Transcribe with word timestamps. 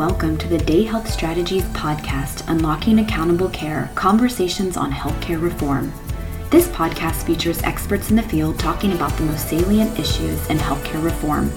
and 0.00 0.10
welcome 0.10 0.38
to 0.38 0.48
the 0.48 0.56
Day 0.56 0.82
Health 0.82 1.10
Strategies 1.10 1.64
podcast, 1.64 2.48
Unlocking 2.48 3.00
Accountable 3.00 3.50
Care 3.50 3.90
Conversations 3.94 4.78
on 4.78 4.90
Healthcare 4.90 5.42
Reform. 5.42 5.92
This 6.48 6.68
podcast 6.68 7.24
features 7.24 7.62
experts 7.64 8.08
in 8.08 8.16
the 8.16 8.22
field 8.22 8.58
talking 8.58 8.92
about 8.92 9.12
the 9.18 9.24
most 9.24 9.48
salient 9.48 9.98
issues 9.98 10.48
in 10.48 10.56
healthcare 10.56 11.04
reform. 11.04 11.52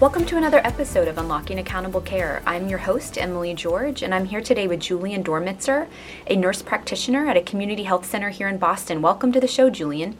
Welcome 0.00 0.24
to 0.26 0.38
another 0.38 0.62
episode 0.64 1.08
of 1.08 1.18
Unlocking 1.18 1.58
Accountable 1.58 2.00
Care. 2.00 2.42
I'm 2.46 2.68
your 2.68 2.78
host, 2.78 3.18
Emily 3.18 3.52
George, 3.52 4.02
and 4.02 4.14
I'm 4.14 4.24
here 4.24 4.40
today 4.40 4.66
with 4.66 4.80
Julian 4.80 5.22
Dormitzer, 5.22 5.88
a 6.26 6.36
nurse 6.36 6.62
practitioner 6.62 7.26
at 7.26 7.36
a 7.36 7.42
community 7.42 7.82
health 7.82 8.06
center 8.06 8.30
here 8.30 8.48
in 8.48 8.56
Boston. 8.56 9.02
Welcome 9.02 9.30
to 9.32 9.40
the 9.40 9.48
show, 9.48 9.68
Julian. 9.68 10.16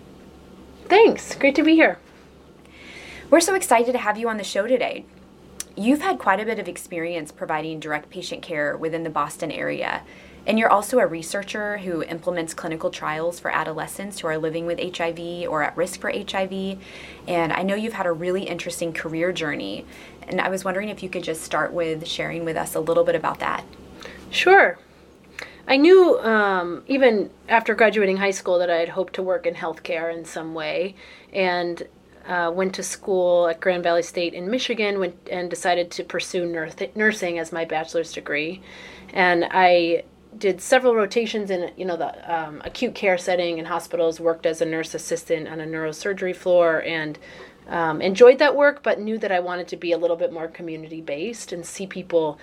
Thanks. 0.86 1.34
Great 1.34 1.54
to 1.54 1.62
be 1.62 1.76
here. 1.76 1.98
We're 3.30 3.40
so 3.40 3.54
excited 3.54 3.92
to 3.92 3.98
have 3.98 4.18
you 4.18 4.28
on 4.28 4.36
the 4.36 4.44
show 4.44 4.66
today. 4.66 5.06
You've 5.76 6.00
had 6.00 6.18
quite 6.18 6.40
a 6.40 6.44
bit 6.44 6.58
of 6.58 6.68
experience 6.68 7.32
providing 7.32 7.80
direct 7.80 8.10
patient 8.10 8.42
care 8.42 8.76
within 8.76 9.02
the 9.04 9.10
Boston 9.10 9.50
area, 9.50 10.02
and 10.46 10.58
you're 10.58 10.70
also 10.70 10.98
a 10.98 11.06
researcher 11.06 11.78
who 11.78 12.02
implements 12.02 12.54
clinical 12.54 12.90
trials 12.90 13.38
for 13.38 13.50
adolescents 13.50 14.20
who 14.20 14.26
are 14.26 14.38
living 14.38 14.66
with 14.66 14.80
HIV 14.96 15.48
or 15.48 15.62
at 15.62 15.76
risk 15.76 16.00
for 16.00 16.10
HIV. 16.10 16.78
And 17.28 17.52
I 17.52 17.62
know 17.62 17.74
you've 17.74 17.92
had 17.92 18.06
a 18.06 18.12
really 18.12 18.44
interesting 18.44 18.92
career 18.92 19.32
journey. 19.32 19.84
And 20.22 20.40
I 20.40 20.48
was 20.48 20.64
wondering 20.64 20.88
if 20.88 21.02
you 21.02 21.10
could 21.10 21.24
just 21.24 21.42
start 21.42 21.72
with 21.72 22.06
sharing 22.06 22.44
with 22.44 22.56
us 22.56 22.74
a 22.74 22.80
little 22.80 23.04
bit 23.04 23.14
about 23.14 23.38
that. 23.40 23.64
Sure. 24.30 24.78
I 25.68 25.76
knew 25.76 26.18
um, 26.20 26.84
even 26.88 27.30
after 27.48 27.74
graduating 27.74 28.16
high 28.16 28.30
school 28.30 28.58
that 28.58 28.70
I 28.70 28.76
had 28.76 28.88
hoped 28.90 29.12
to 29.14 29.22
work 29.22 29.46
in 29.46 29.54
healthcare 29.54 30.12
in 30.12 30.24
some 30.24 30.54
way. 30.54 30.94
And 31.32 31.86
uh, 32.26 32.50
went 32.54 32.74
to 32.74 32.82
school 32.82 33.48
at 33.48 33.60
Grand 33.60 33.82
Valley 33.82 34.02
State 34.02 34.34
in 34.34 34.50
Michigan 34.50 34.98
went, 34.98 35.16
and 35.30 35.50
decided 35.50 35.90
to 35.92 36.04
pursue 36.04 36.46
nursing 36.94 37.38
as 37.38 37.52
my 37.52 37.64
bachelor's 37.64 38.12
degree. 38.12 38.62
And 39.12 39.46
I 39.50 40.04
did 40.38 40.60
several 40.60 40.94
rotations 40.94 41.50
in 41.50 41.72
you 41.76 41.84
know 41.84 41.96
the 41.96 42.32
um, 42.32 42.62
acute 42.64 42.94
care 42.94 43.18
setting 43.18 43.58
in 43.58 43.64
hospitals. 43.64 44.20
Worked 44.20 44.46
as 44.46 44.60
a 44.60 44.66
nurse 44.66 44.94
assistant 44.94 45.48
on 45.48 45.60
a 45.60 45.64
neurosurgery 45.64 46.34
floor 46.36 46.82
and 46.82 47.18
um, 47.68 48.00
enjoyed 48.00 48.38
that 48.38 48.56
work, 48.56 48.82
but 48.82 49.00
knew 49.00 49.18
that 49.18 49.32
I 49.32 49.40
wanted 49.40 49.68
to 49.68 49.76
be 49.76 49.92
a 49.92 49.98
little 49.98 50.16
bit 50.16 50.32
more 50.32 50.48
community 50.48 51.00
based 51.00 51.52
and 51.52 51.64
see 51.64 51.86
people 51.86 52.38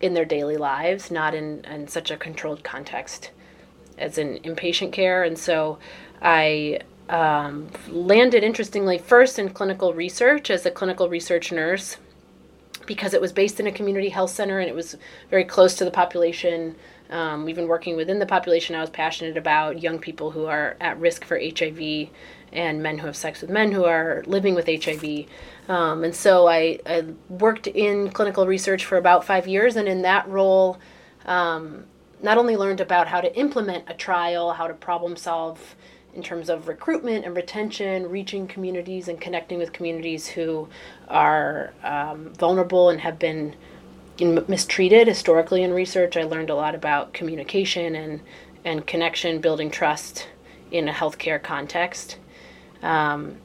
in 0.00 0.14
their 0.14 0.24
daily 0.24 0.56
lives, 0.56 1.10
not 1.10 1.34
in, 1.34 1.64
in 1.64 1.86
such 1.86 2.10
a 2.10 2.16
controlled 2.16 2.64
context 2.64 3.30
as 3.98 4.18
in 4.18 4.38
inpatient 4.38 4.92
care. 4.92 5.22
And 5.22 5.38
so 5.38 5.78
I 6.20 6.80
um, 7.08 7.68
landed 7.88 8.42
interestingly 8.42 8.98
first 8.98 9.38
in 9.38 9.50
clinical 9.50 9.94
research 9.94 10.50
as 10.50 10.64
a 10.66 10.70
clinical 10.70 11.08
research 11.08 11.52
nurse 11.52 11.96
because 12.86 13.14
it 13.14 13.20
was 13.20 13.32
based 13.32 13.60
in 13.60 13.66
a 13.66 13.72
community 13.72 14.08
health 14.08 14.30
center 14.30 14.58
and 14.58 14.68
it 14.68 14.74
was 14.74 14.96
very 15.30 15.44
close 15.44 15.74
to 15.76 15.84
the 15.84 15.90
population. 15.90 16.74
Um, 17.10 17.44
we've 17.44 17.56
been 17.56 17.68
working 17.68 17.96
within 17.96 18.18
the 18.18 18.26
population 18.26 18.74
I 18.74 18.80
was 18.80 18.90
passionate 18.90 19.36
about 19.36 19.82
young 19.82 19.98
people 19.98 20.30
who 20.30 20.46
are 20.46 20.76
at 20.80 20.98
risk 20.98 21.24
for 21.24 21.38
HIV 21.38 22.08
and 22.52 22.82
men 22.82 22.98
who 22.98 23.06
have 23.06 23.16
sex 23.16 23.40
with 23.40 23.50
men 23.50 23.72
who 23.72 23.84
are 23.84 24.22
living 24.26 24.54
with 24.54 24.66
HIV. 24.66 25.26
Um, 25.68 26.04
and 26.04 26.14
so 26.14 26.48
I, 26.48 26.78
I, 26.86 27.04
worked 27.28 27.66
in 27.66 28.10
clinical 28.10 28.46
research 28.46 28.84
for 28.84 28.98
about 28.98 29.24
five 29.24 29.46
years, 29.46 29.76
and 29.76 29.88
in 29.88 30.02
that 30.02 30.28
role, 30.28 30.78
um, 31.24 31.84
not 32.22 32.36
only 32.36 32.56
learned 32.56 32.80
about 32.80 33.08
how 33.08 33.20
to 33.20 33.34
implement 33.36 33.88
a 33.88 33.94
trial, 33.94 34.52
how 34.52 34.66
to 34.66 34.74
problem 34.74 35.16
solve 35.16 35.74
in 36.14 36.22
terms 36.22 36.50
of 36.50 36.68
recruitment 36.68 37.24
and 37.24 37.34
retention, 37.34 38.08
reaching 38.08 38.46
communities 38.46 39.08
and 39.08 39.20
connecting 39.20 39.58
with 39.58 39.72
communities 39.72 40.28
who 40.28 40.68
are 41.08 41.72
um, 41.82 42.32
vulnerable 42.34 42.90
and 42.90 43.00
have 43.00 43.18
been 43.18 43.54
mistreated 44.20 45.08
historically 45.08 45.62
in 45.62 45.72
research. 45.72 46.16
I 46.16 46.24
learned 46.24 46.50
a 46.50 46.54
lot 46.54 46.74
about 46.74 47.14
communication 47.14 47.94
and, 47.94 48.20
and 48.64 48.86
connection, 48.86 49.40
building 49.40 49.70
trust 49.70 50.28
in 50.70 50.88
a 50.88 50.92
healthcare 50.92 51.42
context. 51.42 52.18
Um, 52.82 53.36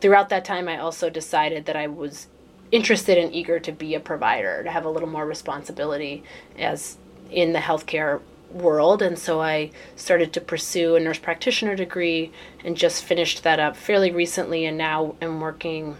throughout 0.00 0.30
that 0.30 0.44
time, 0.44 0.68
I 0.68 0.78
also 0.78 1.10
decided 1.10 1.66
that 1.66 1.76
I 1.76 1.86
was 1.86 2.28
interested 2.72 3.18
and 3.18 3.34
eager 3.34 3.58
to 3.60 3.72
be 3.72 3.94
a 3.94 4.00
provider, 4.00 4.62
to 4.62 4.70
have 4.70 4.84
a 4.84 4.90
little 4.90 5.08
more 5.08 5.26
responsibility 5.26 6.22
as 6.58 6.96
in 7.30 7.52
the 7.52 7.58
healthcare 7.58 8.20
world 8.52 9.02
and 9.02 9.18
so 9.18 9.40
I 9.40 9.70
started 9.96 10.32
to 10.32 10.40
pursue 10.40 10.96
a 10.96 11.00
nurse 11.00 11.18
practitioner 11.18 11.76
degree 11.76 12.32
and 12.64 12.76
just 12.76 13.04
finished 13.04 13.42
that 13.42 13.60
up 13.60 13.76
fairly 13.76 14.10
recently 14.10 14.66
and 14.66 14.76
now 14.76 15.14
am 15.22 15.40
working 15.40 15.96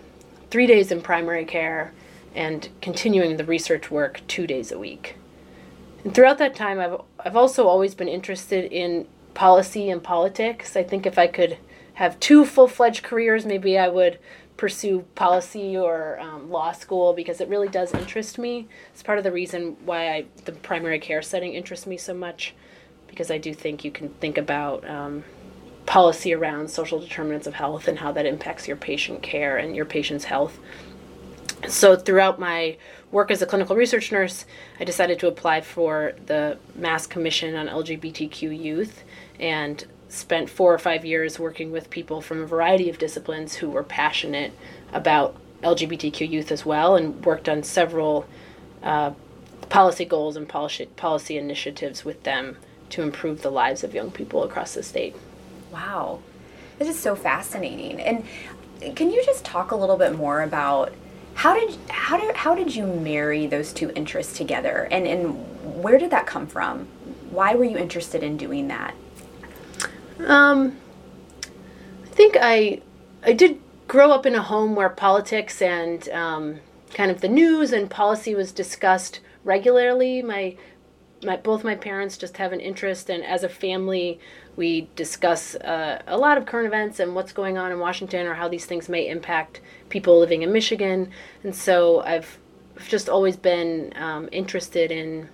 3 0.50 0.66
days 0.66 0.90
in 0.90 1.00
primary 1.00 1.44
care 1.44 1.92
and 2.34 2.68
continuing 2.80 3.36
the 3.36 3.44
research 3.44 3.90
work 3.90 4.20
2 4.26 4.46
days 4.46 4.72
a 4.72 4.78
week. 4.78 5.16
And 6.04 6.14
throughout 6.14 6.38
that 6.38 6.56
time 6.56 6.80
I've 6.80 7.00
I've 7.24 7.36
also 7.36 7.66
always 7.66 7.94
been 7.94 8.08
interested 8.08 8.72
in 8.72 9.06
policy 9.34 9.90
and 9.90 10.02
politics. 10.02 10.76
I 10.76 10.82
think 10.82 11.06
if 11.06 11.18
I 11.18 11.26
could 11.26 11.58
have 11.94 12.18
two 12.18 12.44
full-fledged 12.44 13.02
careers 13.04 13.46
maybe 13.46 13.78
I 13.78 13.88
would 13.88 14.18
pursue 14.60 15.00
policy 15.14 15.74
or 15.74 16.20
um, 16.20 16.50
law 16.50 16.70
school 16.70 17.14
because 17.14 17.40
it 17.40 17.48
really 17.48 17.66
does 17.66 17.94
interest 17.94 18.38
me. 18.38 18.68
It's 18.92 19.02
part 19.02 19.16
of 19.16 19.24
the 19.24 19.32
reason 19.32 19.74
why 19.86 20.10
I, 20.10 20.24
the 20.44 20.52
primary 20.52 20.98
care 20.98 21.22
setting 21.22 21.54
interests 21.54 21.86
me 21.86 21.96
so 21.96 22.12
much 22.12 22.54
because 23.08 23.30
I 23.30 23.38
do 23.38 23.54
think 23.54 23.86
you 23.86 23.90
can 23.90 24.10
think 24.20 24.36
about 24.36 24.86
um, 24.86 25.24
policy 25.86 26.34
around 26.34 26.70
social 26.70 27.00
determinants 27.00 27.46
of 27.46 27.54
health 27.54 27.88
and 27.88 27.98
how 28.00 28.12
that 28.12 28.26
impacts 28.26 28.68
your 28.68 28.76
patient 28.76 29.22
care 29.22 29.56
and 29.56 29.74
your 29.74 29.86
patient's 29.86 30.26
health. 30.26 30.58
So, 31.66 31.96
throughout 31.96 32.38
my 32.38 32.76
work 33.10 33.30
as 33.30 33.40
a 33.40 33.46
clinical 33.46 33.76
research 33.76 34.12
nurse, 34.12 34.44
I 34.78 34.84
decided 34.84 35.18
to 35.20 35.28
apply 35.28 35.62
for 35.62 36.12
the 36.26 36.58
Mass 36.74 37.06
Commission 37.06 37.56
on 37.56 37.66
LGBTQ 37.66 38.62
Youth 38.62 39.04
and 39.38 39.86
spent 40.10 40.50
four 40.50 40.74
or 40.74 40.78
five 40.78 41.04
years 41.04 41.38
working 41.38 41.70
with 41.70 41.88
people 41.88 42.20
from 42.20 42.42
a 42.42 42.46
variety 42.46 42.90
of 42.90 42.98
disciplines 42.98 43.56
who 43.56 43.70
were 43.70 43.84
passionate 43.84 44.52
about 44.92 45.36
LGBTQ 45.62 46.28
youth 46.28 46.50
as 46.50 46.66
well, 46.66 46.96
and 46.96 47.24
worked 47.24 47.48
on 47.48 47.62
several 47.62 48.26
uh, 48.82 49.12
policy 49.68 50.04
goals 50.04 50.36
and 50.36 50.48
policy 50.48 50.86
policy 50.96 51.38
initiatives 51.38 52.04
with 52.04 52.22
them 52.24 52.56
to 52.90 53.02
improve 53.02 53.42
the 53.42 53.50
lives 53.50 53.84
of 53.84 53.94
young 53.94 54.10
people 54.10 54.42
across 54.42 54.74
the 54.74 54.82
state. 54.82 55.14
Wow, 55.70 56.20
this 56.78 56.88
is 56.88 56.98
so 56.98 57.14
fascinating. 57.14 58.00
And 58.00 58.24
can 58.96 59.10
you 59.10 59.24
just 59.24 59.44
talk 59.44 59.70
a 59.70 59.76
little 59.76 59.96
bit 59.96 60.16
more 60.16 60.42
about 60.42 60.92
how 61.34 61.54
did 61.54 61.76
how 61.88 62.18
did 62.18 62.34
how 62.34 62.54
did 62.54 62.74
you 62.74 62.86
marry 62.86 63.46
those 63.46 63.72
two 63.72 63.90
interests 63.94 64.36
together, 64.36 64.88
and 64.90 65.06
and 65.06 65.82
where 65.82 65.98
did 65.98 66.10
that 66.10 66.26
come 66.26 66.46
from? 66.46 66.86
Why 67.30 67.54
were 67.54 67.64
you 67.64 67.76
interested 67.76 68.22
in 68.22 68.36
doing 68.36 68.68
that? 68.68 68.94
Um, 70.26 70.76
I 72.04 72.06
think 72.08 72.36
I 72.40 72.82
I 73.22 73.32
did 73.32 73.60
grow 73.88 74.10
up 74.10 74.26
in 74.26 74.34
a 74.34 74.42
home 74.42 74.74
where 74.74 74.88
politics 74.88 75.60
and 75.60 76.08
um, 76.10 76.60
kind 76.94 77.10
of 77.10 77.20
the 77.20 77.28
news 77.28 77.72
and 77.72 77.90
policy 77.90 78.34
was 78.34 78.52
discussed 78.52 79.20
regularly. 79.44 80.22
My 80.22 80.56
my 81.22 81.36
both 81.36 81.64
my 81.64 81.74
parents 81.74 82.16
just 82.16 82.36
have 82.38 82.52
an 82.52 82.60
interest, 82.60 83.10
and 83.10 83.24
as 83.24 83.44
a 83.44 83.48
family, 83.48 84.18
we 84.56 84.88
discuss 84.96 85.54
uh, 85.56 86.02
a 86.06 86.16
lot 86.16 86.38
of 86.38 86.46
current 86.46 86.66
events 86.66 87.00
and 87.00 87.14
what's 87.14 87.32
going 87.32 87.58
on 87.58 87.72
in 87.72 87.78
Washington 87.78 88.26
or 88.26 88.34
how 88.34 88.48
these 88.48 88.66
things 88.66 88.88
may 88.88 89.08
impact 89.08 89.60
people 89.88 90.18
living 90.18 90.42
in 90.42 90.52
Michigan. 90.52 91.10
And 91.42 91.54
so 91.54 92.00
I've 92.00 92.38
just 92.88 93.08
always 93.08 93.36
been 93.36 93.92
um, 93.96 94.28
interested 94.32 94.90
in 94.90 95.28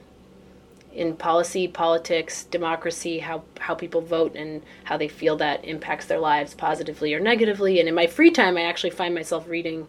in 0.97 1.15
policy, 1.15 1.69
politics, 1.69 2.45
democracy, 2.45 3.19
how, 3.19 3.45
how 3.61 3.75
people 3.75 4.01
vote 4.01 4.35
and 4.35 4.63
how 4.85 4.97
they 4.97 5.09
feel 5.09 5.37
that 5.37 5.63
impacts 5.63 6.07
their 6.07 6.19
lives 6.19 6.55
positively 6.55 7.13
or 7.13 7.21
negatively. 7.21 7.79
And 7.79 7.89
in 7.89 7.95
my 7.95 8.07
free 8.07 8.31
time, 8.31 8.57
I 8.57 8.63
actually 8.63 8.91
find 8.91 9.15
myself 9.15 9.47
reading 9.47 9.87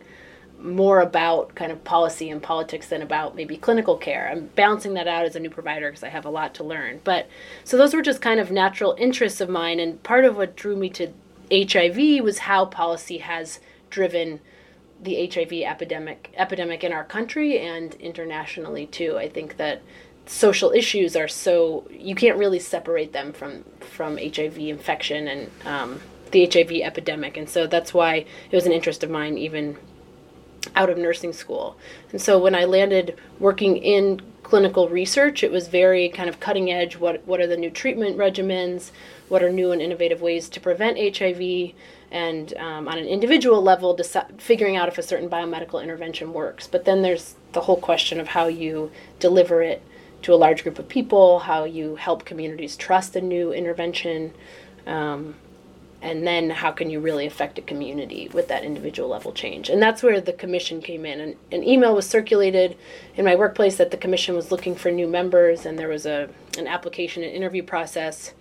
more 0.59 0.99
about 0.99 1.55
kind 1.55 1.71
of 1.71 1.81
policy 1.85 2.29
and 2.29 2.43
politics 2.43 2.89
than 2.89 3.01
about 3.01 3.35
maybe 3.35 3.55
clinical 3.55 3.95
care. 3.95 4.27
I'm 4.29 4.47
balancing 4.47 4.95
that 4.95 5.07
out 5.07 5.23
as 5.23 5.35
a 5.35 5.39
new 5.39 5.49
provider 5.49 5.89
because 5.89 6.03
I 6.03 6.09
have 6.09 6.25
a 6.25 6.29
lot 6.29 6.53
to 6.55 6.63
learn. 6.63 6.99
But 7.05 7.29
so 7.63 7.77
those 7.77 7.93
were 7.93 8.01
just 8.01 8.21
kind 8.21 8.39
of 8.39 8.51
natural 8.51 8.93
interests 8.97 9.39
of 9.39 9.47
mine. 9.47 9.79
And 9.79 10.03
part 10.03 10.25
of 10.25 10.35
what 10.35 10.57
drew 10.57 10.75
me 10.75 10.89
to 10.89 11.13
HIV 11.49 12.21
was 12.21 12.39
how 12.39 12.65
policy 12.65 13.19
has 13.19 13.59
driven 13.89 14.41
the 15.01 15.29
HIV 15.31 15.53
epidemic 15.53 16.33
epidemic 16.35 16.83
in 16.83 16.91
our 16.91 17.03
country 17.03 17.59
and 17.59 17.93
internationally 17.95 18.87
too. 18.87 19.17
I 19.17 19.29
think 19.29 19.57
that 19.57 19.81
social 20.27 20.71
issues 20.71 21.15
are 21.15 21.27
so 21.27 21.87
you 21.89 22.13
can't 22.15 22.37
really 22.37 22.59
separate 22.59 23.13
them 23.13 23.33
from 23.33 23.63
from 23.79 24.17
HIV 24.17 24.57
infection 24.57 25.27
and 25.27 25.51
um, 25.65 26.01
the 26.31 26.45
HIV 26.45 26.71
epidemic, 26.83 27.37
and 27.37 27.49
so 27.49 27.67
that's 27.67 27.93
why 27.93 28.25
it 28.51 28.55
was 28.55 28.65
an 28.65 28.71
interest 28.71 29.03
of 29.03 29.09
mine 29.09 29.37
even 29.37 29.77
out 30.75 30.89
of 30.89 30.97
nursing 30.97 31.33
school. 31.33 31.77
And 32.11 32.21
so 32.21 32.37
when 32.37 32.53
I 32.53 32.65
landed 32.65 33.17
working 33.39 33.77
in 33.77 34.21
clinical 34.43 34.89
research, 34.89 35.43
it 35.43 35.51
was 35.51 35.67
very 35.67 36.09
kind 36.09 36.29
of 36.29 36.39
cutting 36.39 36.71
edge. 36.71 36.97
What 36.97 37.25
what 37.25 37.39
are 37.39 37.47
the 37.47 37.57
new 37.57 37.69
treatment 37.69 38.17
regimens? 38.17 38.91
What 39.29 39.43
are 39.43 39.49
new 39.49 39.71
and 39.71 39.81
innovative 39.81 40.21
ways 40.21 40.49
to 40.49 40.59
prevent 40.59 41.17
HIV? 41.17 41.73
And 42.09 42.53
um, 42.57 42.87
on 42.87 42.97
an 42.97 43.05
individual 43.05 43.61
level, 43.61 43.95
deci- 43.95 44.39
figuring 44.39 44.77
out 44.77 44.87
if 44.87 44.97
a 44.97 45.03
certain 45.03 45.29
biomedical 45.29 45.83
intervention 45.83 46.31
works. 46.31 46.65
But 46.65 46.85
then 46.85 47.01
there's 47.01 47.35
the 47.51 47.61
whole 47.61 47.75
question 47.75 48.21
of 48.21 48.29
how 48.29 48.47
you 48.47 48.91
deliver 49.19 49.61
it 49.61 49.81
to 50.23 50.33
a 50.33 50.35
large 50.35 50.63
group 50.63 50.79
of 50.79 50.87
people, 50.87 51.39
how 51.39 51.63
you 51.63 51.95
help 51.95 52.25
communities 52.25 52.75
trust 52.75 53.15
a 53.15 53.21
new 53.21 53.53
intervention. 53.53 54.33
Um, 54.85 55.35
and 56.01 56.27
then 56.27 56.51
how 56.51 56.71
can 56.71 56.89
you 56.89 56.99
really 56.99 57.25
affect 57.25 57.57
a 57.57 57.61
community 57.61 58.29
with 58.31 58.47
that 58.49 58.63
individual 58.63 59.09
level 59.09 59.31
change. 59.31 59.67
And 59.67 59.81
that's 59.81 60.03
where 60.03 60.21
the 60.21 60.33
commission 60.33 60.79
came 60.79 61.05
in. 61.05 61.19
And 61.19 61.35
an 61.51 61.63
email 61.63 61.95
was 61.95 62.07
circulated 62.07 62.77
in 63.15 63.25
my 63.25 63.35
workplace 63.35 63.77
that 63.77 63.89
the 63.89 63.97
commission 63.97 64.35
was 64.35 64.51
looking 64.51 64.75
for 64.75 64.91
new 64.91 65.07
members 65.07 65.65
and 65.65 65.77
there 65.77 65.87
was 65.87 66.05
a 66.05 66.29
an 66.57 66.67
application 66.67 67.23
and 67.23 67.31
interview 67.31 67.63
process. 67.63 68.33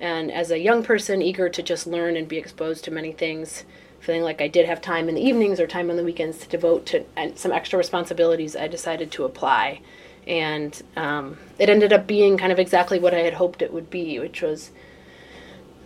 And 0.00 0.32
as 0.32 0.50
a 0.50 0.58
young 0.58 0.82
person 0.82 1.22
eager 1.22 1.48
to 1.48 1.62
just 1.62 1.86
learn 1.86 2.16
and 2.16 2.26
be 2.26 2.36
exposed 2.36 2.84
to 2.84 2.90
many 2.90 3.12
things 3.12 3.64
feeling 4.04 4.22
like 4.22 4.42
i 4.42 4.46
did 4.46 4.66
have 4.66 4.82
time 4.82 5.08
in 5.08 5.14
the 5.14 5.26
evenings 5.26 5.58
or 5.58 5.66
time 5.66 5.88
on 5.88 5.96
the 5.96 6.04
weekends 6.04 6.36
to 6.36 6.48
devote 6.48 6.84
to 6.84 7.04
some 7.36 7.50
extra 7.50 7.78
responsibilities 7.78 8.54
i 8.54 8.68
decided 8.68 9.10
to 9.10 9.24
apply 9.24 9.80
and 10.26 10.82
um, 10.96 11.36
it 11.58 11.68
ended 11.68 11.92
up 11.92 12.06
being 12.06 12.36
kind 12.36 12.52
of 12.52 12.58
exactly 12.58 12.98
what 12.98 13.14
i 13.14 13.18
had 13.18 13.34
hoped 13.34 13.62
it 13.62 13.72
would 13.72 13.90
be 13.90 14.18
which 14.18 14.42
was 14.42 14.70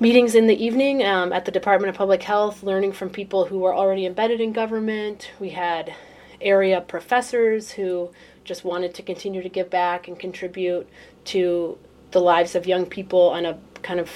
meetings 0.01 0.35
in 0.35 0.47
the 0.47 0.65
evening 0.65 1.05
um, 1.05 1.33
at 1.33 1.45
the 1.45 1.51
Department 1.51 1.91
of 1.91 1.97
Public 1.97 2.23
Health, 2.23 2.63
learning 2.63 2.93
from 2.93 3.11
people 3.11 3.47
who 3.47 3.59
were 3.59 3.75
already 3.75 4.07
embedded 4.07 4.41
in 4.41 4.53
government. 4.53 5.31
We 5.41 5.51
had 5.51 5.95
area 6.41 6.81
professors 6.81 7.73
who 7.73 8.11
just 8.45 8.65
wanted 8.65 8.95
to 8.95 9.03
continue 9.03 9.43
to 9.43 9.49
give 9.49 9.71
back 9.71 10.07
and 10.07 10.19
contribute 10.19 10.89
to 11.25 11.79
the 12.13 12.21
lives 12.21 12.55
of 12.55 12.67
young 12.67 12.87
people 12.87 13.29
on 13.31 13.45
a 13.45 13.59
kind 13.83 14.01
of 14.01 14.11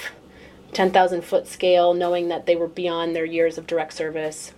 10,000 0.71 1.21
foot 1.23 1.47
scale, 1.47 1.93
knowing 1.93 2.29
that 2.29 2.45
they 2.45 2.55
were 2.55 2.67
beyond 2.67 3.15
their 3.15 3.25
years 3.25 3.57
of 3.57 3.67
direct 3.67 3.93
service. 3.93 4.53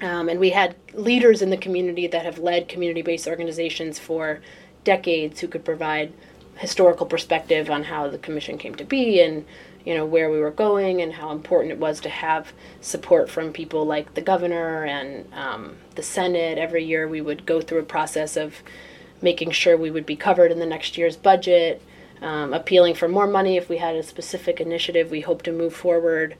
Um, 0.00 0.28
and 0.28 0.38
we 0.38 0.50
had 0.50 0.76
leaders 0.92 1.42
in 1.42 1.50
the 1.50 1.56
community 1.56 2.06
that 2.06 2.24
have 2.24 2.38
led 2.38 2.68
community 2.68 3.02
based 3.02 3.26
organizations 3.26 3.98
for 3.98 4.40
decades 4.84 5.40
who 5.40 5.48
could 5.48 5.64
provide 5.64 6.12
historical 6.56 7.06
perspective 7.06 7.70
on 7.70 7.84
how 7.84 8.08
the 8.08 8.18
commission 8.18 8.56
came 8.56 8.74
to 8.74 8.84
be 8.84 9.20
and 9.20 9.44
you 9.84 9.94
know 9.94 10.06
where 10.06 10.30
we 10.30 10.38
were 10.38 10.50
going 10.50 11.02
and 11.02 11.12
how 11.12 11.30
important 11.30 11.70
it 11.72 11.78
was 11.78 12.00
to 12.00 12.08
have 12.08 12.52
support 12.80 13.28
from 13.30 13.52
people 13.52 13.84
like 13.84 14.14
the 14.14 14.20
governor 14.20 14.84
and 14.84 15.32
um, 15.32 15.76
the 15.94 16.02
senate. 16.02 16.58
Every 16.58 16.84
year 16.84 17.06
we 17.06 17.20
would 17.20 17.46
go 17.46 17.60
through 17.60 17.80
a 17.80 17.84
process 17.84 18.36
of 18.36 18.62
making 19.22 19.50
sure 19.50 19.76
we 19.76 19.90
would 19.90 20.06
be 20.06 20.16
covered 20.16 20.50
in 20.50 20.58
the 20.58 20.66
next 20.66 20.98
year's 20.98 21.16
budget 21.16 21.80
um, 22.20 22.52
appealing 22.52 22.94
for 22.94 23.08
more 23.08 23.26
money 23.26 23.56
if 23.56 23.68
we 23.68 23.78
had 23.78 23.94
a 23.94 24.02
specific 24.02 24.60
initiative. 24.60 25.10
We 25.10 25.20
hope 25.20 25.42
to 25.42 25.52
move 25.52 25.74
forward 25.74 26.36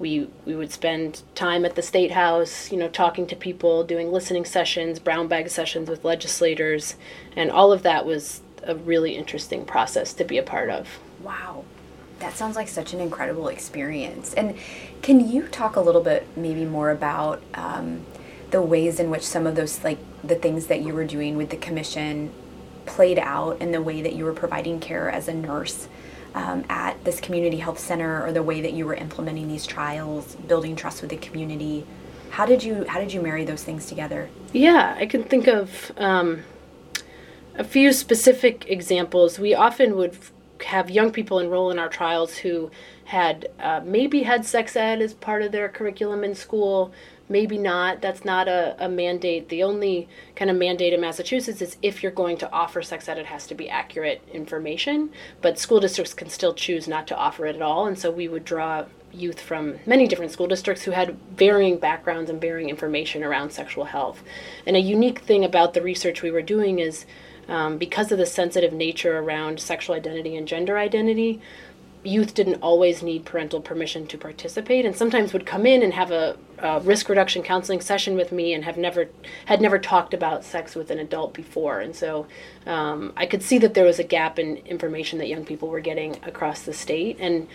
we 0.00 0.28
we 0.46 0.56
would 0.56 0.72
spend 0.72 1.22
time 1.34 1.64
at 1.64 1.76
the 1.76 1.82
state 1.82 2.10
house 2.10 2.72
you 2.72 2.78
know 2.78 2.88
talking 2.88 3.26
to 3.26 3.36
people 3.36 3.84
doing 3.84 4.10
listening 4.10 4.44
sessions 4.44 4.98
brown 4.98 5.28
bag 5.28 5.48
sessions 5.48 5.88
with 5.88 6.04
legislators. 6.04 6.96
And 7.36 7.50
all 7.50 7.70
of 7.70 7.82
that 7.82 8.04
was 8.04 8.40
a 8.64 8.74
really 8.74 9.16
interesting 9.16 9.64
process 9.64 10.12
to 10.14 10.24
be 10.24 10.38
a 10.38 10.42
part 10.42 10.70
of. 10.70 10.98
Wow. 11.22 11.64
That 12.18 12.34
sounds 12.34 12.56
like 12.56 12.68
such 12.68 12.92
an 12.92 13.00
incredible 13.00 13.48
experience. 13.48 14.34
And 14.34 14.56
can 15.00 15.30
you 15.30 15.48
talk 15.48 15.76
a 15.76 15.80
little 15.80 16.02
bit, 16.02 16.26
maybe 16.36 16.64
more 16.64 16.90
about 16.90 17.42
um, 17.54 18.04
the 18.50 18.60
ways 18.60 19.00
in 19.00 19.10
which 19.10 19.22
some 19.22 19.46
of 19.46 19.54
those, 19.54 19.82
like 19.82 19.98
the 20.22 20.34
things 20.34 20.66
that 20.66 20.82
you 20.82 20.92
were 20.92 21.06
doing 21.06 21.36
with 21.38 21.48
the 21.48 21.56
commission, 21.56 22.30
played 22.84 23.18
out 23.18 23.60
in 23.60 23.72
the 23.72 23.80
way 23.80 24.02
that 24.02 24.14
you 24.14 24.24
were 24.24 24.32
providing 24.32 24.80
care 24.80 25.10
as 25.10 25.28
a 25.28 25.34
nurse 25.34 25.88
um, 26.34 26.64
at 26.68 27.02
this 27.04 27.20
community 27.20 27.58
health 27.58 27.78
center, 27.78 28.24
or 28.24 28.32
the 28.32 28.42
way 28.42 28.60
that 28.60 28.72
you 28.72 28.86
were 28.86 28.94
implementing 28.94 29.48
these 29.48 29.66
trials, 29.66 30.36
building 30.36 30.76
trust 30.76 31.00
with 31.00 31.10
the 31.10 31.16
community? 31.16 31.86
How 32.30 32.46
did 32.46 32.62
you 32.62 32.84
how 32.86 33.00
did 33.00 33.12
you 33.12 33.20
marry 33.20 33.44
those 33.44 33.64
things 33.64 33.86
together? 33.86 34.28
Yeah, 34.52 34.94
I 34.98 35.06
can 35.06 35.24
think 35.24 35.48
of 35.48 35.92
um, 35.96 36.42
a 37.56 37.64
few 37.64 37.92
specific 37.92 38.66
examples. 38.68 39.38
We 39.38 39.54
often 39.54 39.96
would 39.96 40.16
have 40.64 40.90
young 40.90 41.10
people 41.10 41.38
enroll 41.38 41.70
in 41.70 41.78
our 41.78 41.88
trials 41.88 42.38
who 42.38 42.70
had 43.04 43.48
uh, 43.58 43.80
maybe 43.84 44.22
had 44.22 44.44
sex 44.44 44.76
ed 44.76 45.02
as 45.02 45.14
part 45.14 45.42
of 45.42 45.52
their 45.52 45.68
curriculum 45.68 46.22
in 46.22 46.34
school, 46.34 46.92
maybe 47.30 47.56
not. 47.56 48.02
That's 48.02 48.24
not 48.24 48.48
a, 48.48 48.76
a 48.84 48.88
mandate. 48.88 49.48
The 49.48 49.62
only 49.62 50.08
kind 50.36 50.50
of 50.50 50.56
mandate 50.56 50.92
in 50.92 51.00
Massachusetts 51.00 51.62
is 51.62 51.76
if 51.80 52.02
you're 52.02 52.12
going 52.12 52.36
to 52.38 52.52
offer 52.52 52.82
sex 52.82 53.08
ed, 53.08 53.16
it 53.16 53.26
has 53.26 53.46
to 53.46 53.54
be 53.54 53.70
accurate 53.70 54.20
information. 54.32 55.10
But 55.40 55.58
school 55.58 55.80
districts 55.80 56.12
can 56.12 56.28
still 56.28 56.52
choose 56.52 56.88
not 56.88 57.06
to 57.06 57.16
offer 57.16 57.46
it 57.46 57.56
at 57.56 57.62
all. 57.62 57.86
And 57.86 57.98
so 57.98 58.10
we 58.10 58.28
would 58.28 58.44
draw 58.44 58.84
youth 59.12 59.40
from 59.40 59.78
many 59.86 60.06
different 60.06 60.32
school 60.32 60.46
districts 60.46 60.82
who 60.82 60.90
had 60.90 61.16
varying 61.36 61.78
backgrounds 61.78 62.30
and 62.30 62.40
varying 62.40 62.68
information 62.68 63.24
around 63.24 63.50
sexual 63.50 63.84
health. 63.84 64.22
And 64.66 64.76
a 64.76 64.80
unique 64.80 65.20
thing 65.20 65.44
about 65.44 65.74
the 65.74 65.82
research 65.82 66.22
we 66.22 66.30
were 66.30 66.42
doing 66.42 66.78
is 66.78 67.06
um, 67.48 67.78
because 67.78 68.12
of 68.12 68.18
the 68.18 68.26
sensitive 68.26 68.72
nature 68.72 69.18
around 69.18 69.58
sexual 69.58 69.96
identity 69.96 70.36
and 70.36 70.46
gender 70.46 70.78
identity, 70.78 71.40
youth 72.02 72.32
didn't 72.34 72.62
always 72.62 73.02
need 73.02 73.24
parental 73.24 73.60
permission 73.60 74.06
to 74.06 74.16
participate 74.16 74.86
and 74.86 74.96
sometimes 74.96 75.32
would 75.32 75.44
come 75.44 75.66
in 75.66 75.82
and 75.82 75.92
have 75.92 76.10
a, 76.10 76.36
a, 76.58 76.80
risk 76.80 77.08
reduction 77.08 77.42
counseling 77.42 77.80
session 77.80 78.16
with 78.16 78.32
me 78.32 78.54
and 78.54 78.64
have 78.64 78.78
never 78.78 79.08
had 79.44 79.60
never 79.60 79.78
talked 79.78 80.14
about 80.14 80.42
sex 80.42 80.74
with 80.74 80.90
an 80.90 80.98
adult 80.98 81.34
before. 81.34 81.80
And 81.80 81.94
so 81.94 82.26
um, 82.66 83.12
i 83.16 83.26
could 83.26 83.42
see 83.42 83.58
that 83.58 83.74
there 83.74 83.84
was 83.84 83.98
a 83.98 84.04
gap 84.04 84.38
in 84.38 84.56
information 84.58 85.18
that 85.18 85.28
young 85.28 85.44
people 85.44 85.68
were 85.68 85.80
getting 85.80 86.16
across 86.24 86.62
the 86.62 86.72
state. 86.72 87.18
And 87.20 87.46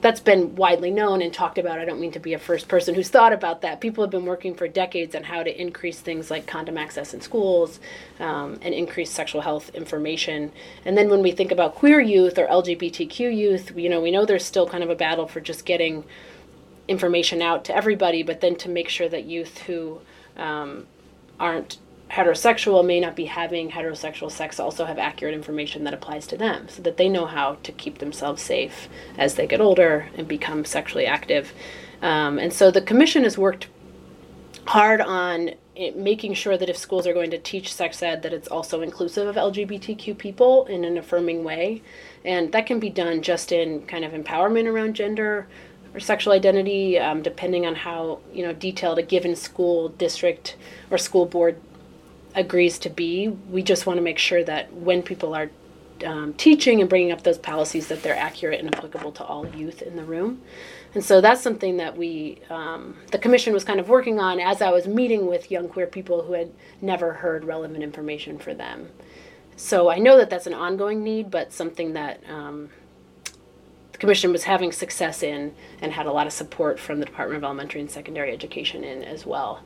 that's 0.00 0.20
been 0.20 0.54
widely 0.56 0.90
known 0.90 1.20
and 1.20 1.32
talked 1.32 1.58
about. 1.58 1.78
I 1.78 1.84
don't 1.84 2.00
mean 2.00 2.12
to 2.12 2.20
be 2.20 2.32
a 2.32 2.38
first 2.38 2.68
person 2.68 2.94
who's 2.94 3.10
thought 3.10 3.32
about 3.32 3.60
that. 3.62 3.80
People 3.80 4.02
have 4.02 4.10
been 4.10 4.24
working 4.24 4.54
for 4.54 4.66
decades 4.66 5.14
on 5.14 5.24
how 5.24 5.42
to 5.42 5.60
increase 5.60 6.00
things 6.00 6.30
like 6.30 6.46
condom 6.46 6.78
access 6.78 7.12
in 7.12 7.20
schools 7.20 7.80
um, 8.18 8.58
and 8.62 8.74
increase 8.74 9.10
sexual 9.10 9.42
health 9.42 9.70
information. 9.74 10.52
And 10.84 10.96
then 10.96 11.10
when 11.10 11.22
we 11.22 11.32
think 11.32 11.52
about 11.52 11.74
queer 11.74 12.00
youth 12.00 12.38
or 12.38 12.46
LGBTQ 12.46 13.36
youth, 13.36 13.76
you 13.76 13.88
know, 13.90 14.00
we 14.00 14.10
know 14.10 14.24
there's 14.24 14.44
still 14.44 14.66
kind 14.66 14.82
of 14.82 14.90
a 14.90 14.96
battle 14.96 15.26
for 15.26 15.40
just 15.40 15.66
getting 15.66 16.04
information 16.88 17.42
out 17.42 17.64
to 17.66 17.76
everybody, 17.76 18.22
but 18.22 18.40
then 18.40 18.56
to 18.56 18.68
make 18.68 18.88
sure 18.88 19.08
that 19.08 19.24
youth 19.24 19.58
who 19.58 20.00
um, 20.36 20.86
aren't 21.38 21.78
heterosexual 22.10 22.84
may 22.84 22.98
not 22.98 23.14
be 23.14 23.26
having 23.26 23.70
heterosexual 23.70 24.30
sex 24.30 24.58
also 24.58 24.84
have 24.84 24.98
accurate 24.98 25.34
information 25.34 25.84
that 25.84 25.94
applies 25.94 26.26
to 26.26 26.36
them 26.36 26.68
so 26.68 26.82
that 26.82 26.96
they 26.96 27.08
know 27.08 27.26
how 27.26 27.54
to 27.62 27.72
keep 27.72 27.98
themselves 27.98 28.42
safe 28.42 28.88
as 29.16 29.36
they 29.36 29.46
get 29.46 29.60
older 29.60 30.08
and 30.16 30.26
become 30.26 30.64
sexually 30.64 31.06
active. 31.06 31.52
Um, 32.02 32.38
and 32.38 32.52
so 32.52 32.70
the 32.70 32.82
commission 32.82 33.22
has 33.22 33.38
worked 33.38 33.68
hard 34.66 35.00
on 35.00 35.50
it, 35.76 35.96
making 35.96 36.34
sure 36.34 36.56
that 36.56 36.68
if 36.68 36.76
schools 36.76 37.06
are 37.06 37.14
going 37.14 37.30
to 37.30 37.38
teach 37.38 37.72
sex 37.72 38.02
ed 38.02 38.22
that 38.22 38.32
it's 38.32 38.48
also 38.48 38.82
inclusive 38.82 39.26
of 39.26 39.36
lgbtq 39.36 40.16
people 40.18 40.66
in 40.66 40.84
an 40.84 40.98
affirming 40.98 41.42
way 41.42 41.82
and 42.24 42.52
that 42.52 42.66
can 42.66 42.78
be 42.78 42.90
done 42.90 43.22
just 43.22 43.52
in 43.52 43.84
kind 43.86 44.04
of 44.04 44.12
empowerment 44.12 44.66
around 44.66 44.94
gender 44.94 45.48
or 45.94 46.00
sexual 46.00 46.32
identity 46.32 46.98
um, 46.98 47.22
depending 47.22 47.66
on 47.66 47.74
how 47.74 48.20
you 48.32 48.44
know 48.44 48.52
detailed 48.52 48.98
a 48.98 49.02
given 49.02 49.34
school 49.34 49.88
district 49.88 50.56
or 50.90 50.98
school 50.98 51.24
board 51.24 51.58
agrees 52.34 52.78
to 52.80 52.90
be. 52.90 53.28
We 53.28 53.62
just 53.62 53.86
want 53.86 53.98
to 53.98 54.02
make 54.02 54.18
sure 54.18 54.44
that 54.44 54.72
when 54.72 55.02
people 55.02 55.34
are 55.34 55.50
um, 56.04 56.34
teaching 56.34 56.80
and 56.80 56.88
bringing 56.88 57.12
up 57.12 57.22
those 57.22 57.38
policies, 57.38 57.88
that 57.88 58.02
they're 58.02 58.16
accurate 58.16 58.60
and 58.60 58.74
applicable 58.74 59.12
to 59.12 59.24
all 59.24 59.46
youth 59.46 59.82
in 59.82 59.96
the 59.96 60.04
room. 60.04 60.42
And 60.94 61.04
so 61.04 61.20
that's 61.20 61.40
something 61.40 61.76
that 61.76 61.96
we, 61.96 62.40
um, 62.50 62.96
the 63.12 63.18
commission 63.18 63.52
was 63.52 63.64
kind 63.64 63.78
of 63.78 63.88
working 63.88 64.18
on 64.18 64.40
as 64.40 64.60
I 64.60 64.70
was 64.70 64.86
meeting 64.86 65.26
with 65.26 65.50
young 65.50 65.68
queer 65.68 65.86
people 65.86 66.22
who 66.22 66.32
had 66.32 66.50
never 66.80 67.14
heard 67.14 67.44
relevant 67.44 67.82
information 67.82 68.38
for 68.38 68.54
them. 68.54 68.88
So 69.56 69.90
I 69.90 69.98
know 69.98 70.16
that 70.16 70.30
that's 70.30 70.46
an 70.46 70.54
ongoing 70.54 71.04
need, 71.04 71.30
but 71.30 71.52
something 71.52 71.92
that 71.92 72.22
um, 72.28 72.70
the 73.92 73.98
commission 73.98 74.32
was 74.32 74.44
having 74.44 74.72
success 74.72 75.22
in 75.22 75.54
and 75.80 75.92
had 75.92 76.06
a 76.06 76.12
lot 76.12 76.26
of 76.26 76.32
support 76.32 76.80
from 76.80 76.98
the 76.98 77.06
Department 77.06 77.36
of 77.36 77.44
Elementary 77.44 77.80
and 77.80 77.90
Secondary 77.90 78.32
Education 78.32 78.82
in 78.82 79.04
as 79.04 79.26
well 79.26 79.60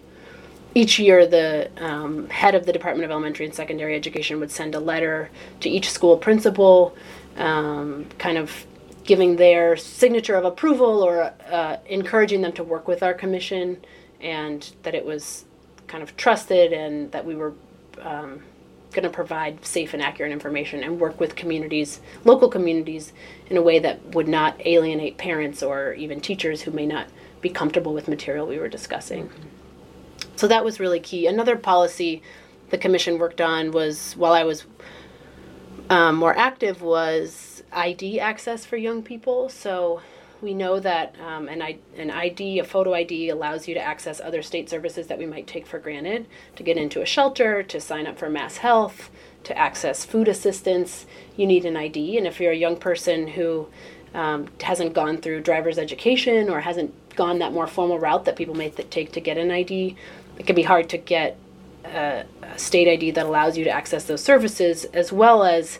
each 0.75 0.99
year 0.99 1.27
the 1.27 1.71
um, 1.79 2.29
head 2.29 2.55
of 2.55 2.67
the 2.67 2.73
department 2.73 3.05
of 3.05 3.11
elementary 3.11 3.47
and 3.47 3.55
secondary 3.55 3.95
education 3.95 4.41
would 4.41 4.51
send 4.51 4.75
a 4.75 4.81
letter 4.81 5.31
to 5.61 5.69
each 5.69 5.91
school 5.91 6.17
principal 6.17 6.97
um, 7.37 8.07
kind 8.19 8.39
of 8.39 8.67
giving 9.05 9.37
their 9.37 9.77
signature 9.77 10.35
of 10.35 10.45
approval 10.45 11.03
or 11.03 11.33
uh, 11.51 11.77
encouraging 11.87 12.41
them 12.41 12.53
to 12.53 12.65
work 12.65 12.89
with 12.89 13.03
our 13.03 13.15
commission 13.15 13.85
and 14.21 14.73
that 14.83 14.95
it 14.95 15.05
was 15.05 15.45
kind 15.87 16.03
of 16.03 16.17
trusted 16.17 16.73
and 16.73 17.13
that 17.13 17.25
we 17.25 17.35
were 17.35 17.53
um, 18.01 18.43
going 18.93 19.03
to 19.03 19.11
provide 19.11 19.65
safe 19.65 19.93
and 19.93 20.03
accurate 20.03 20.33
information 20.33 20.83
and 20.83 20.99
work 20.99 21.21
with 21.21 21.37
communities 21.37 22.01
local 22.25 22.49
communities 22.49 23.13
in 23.51 23.57
a 23.57 23.63
way 23.63 23.79
that 23.79 24.03
would 24.15 24.29
not 24.29 24.57
alienate 24.65 25.19
parents 25.19 25.63
or 25.63 25.93
even 25.95 26.21
teachers 26.21 26.63
who 26.63 26.71
may 26.71 26.87
not 26.87 27.09
be 27.41 27.51
comfortable 27.51 27.93
with 27.93 28.09
material 28.09 28.47
we 28.47 28.59
were 28.59 28.69
discussing 28.69 29.29
mm-hmm. 29.29 29.54
So 30.37 30.49
that 30.49 30.65
was 30.65 30.81
really 30.81 31.01
key. 31.01 31.27
Another 31.27 31.57
policy 31.57 32.23
the 32.71 32.79
commission 32.79 33.19
worked 33.19 33.41
on 33.41 33.71
was 33.71 34.15
while 34.15 34.33
I 34.33 34.45
was 34.45 34.65
um, 35.91 36.17
more 36.17 36.37
active 36.37 36.83
was 36.83 37.63
ID 37.73 38.19
access 38.21 38.65
for 38.65 38.77
young 38.77 39.03
people. 39.03 39.49
So 39.49 40.01
we 40.41 40.55
know 40.55 40.79
that 40.81 41.15
um, 41.21 41.49
an, 41.49 41.63
an 41.97 42.11
ID, 42.11 42.59
a 42.59 42.65
photo 42.65 42.95
ID, 42.95 43.31
allows 43.31 43.67
you 43.67 43.75
to 43.75 43.81
access 43.81 44.21
other 44.21 44.43
state 44.43 44.69
services 44.69 45.07
that 45.07 45.19
we 45.19 45.27
might 45.27 45.47
take 45.47 45.67
for 45.67 45.79
granted 45.79 46.27
to 46.57 46.63
get 46.63 46.77
into 46.77 47.01
a 47.01 47.07
shelter, 47.07 47.63
to 47.63 47.81
sign 47.81 48.07
up 48.07 48.19
for 48.19 48.29
MassHealth, 48.29 49.09
to 49.45 49.57
access 49.57 50.05
food 50.05 50.29
assistance. 50.29 51.07
You 51.37 51.47
need 51.47 51.65
an 51.65 51.77
ID. 51.77 52.19
And 52.19 52.27
if 52.27 52.41
you're 52.41 52.53
a 52.53 52.57
young 52.57 52.77
person 52.77 53.29
who 53.29 53.69
um, 54.15 54.49
hasn't 54.61 54.95
gone 54.95 55.19
through 55.19 55.41
driver's 55.41 55.79
education 55.79 56.49
or 56.49 56.61
hasn't 56.61 56.95
gone 57.17 57.39
that 57.39 57.53
more 57.53 57.67
formal 57.67 57.99
route 57.99 58.25
that 58.25 58.37
people 58.37 58.55
may 58.55 58.71
th- 58.71 58.91
take 58.91 59.13
to 59.13 59.21
get 59.21 59.39
an 59.39 59.51
ID, 59.51 59.97
it 60.39 60.47
can 60.47 60.57
be 60.57 60.63
hard 60.63 60.89
to 60.91 60.99
get 60.99 61.39
a, 61.85 62.25
a 62.43 62.59
state 62.59 62.89
ID 62.89 63.13
that 63.13 63.27
allows 63.27 63.57
you 63.57 63.65
to 63.65 63.71
access 63.71 64.05
those 64.05 64.23
services, 64.23 64.85
as 64.87 65.13
well 65.13 65.45
as 65.45 65.79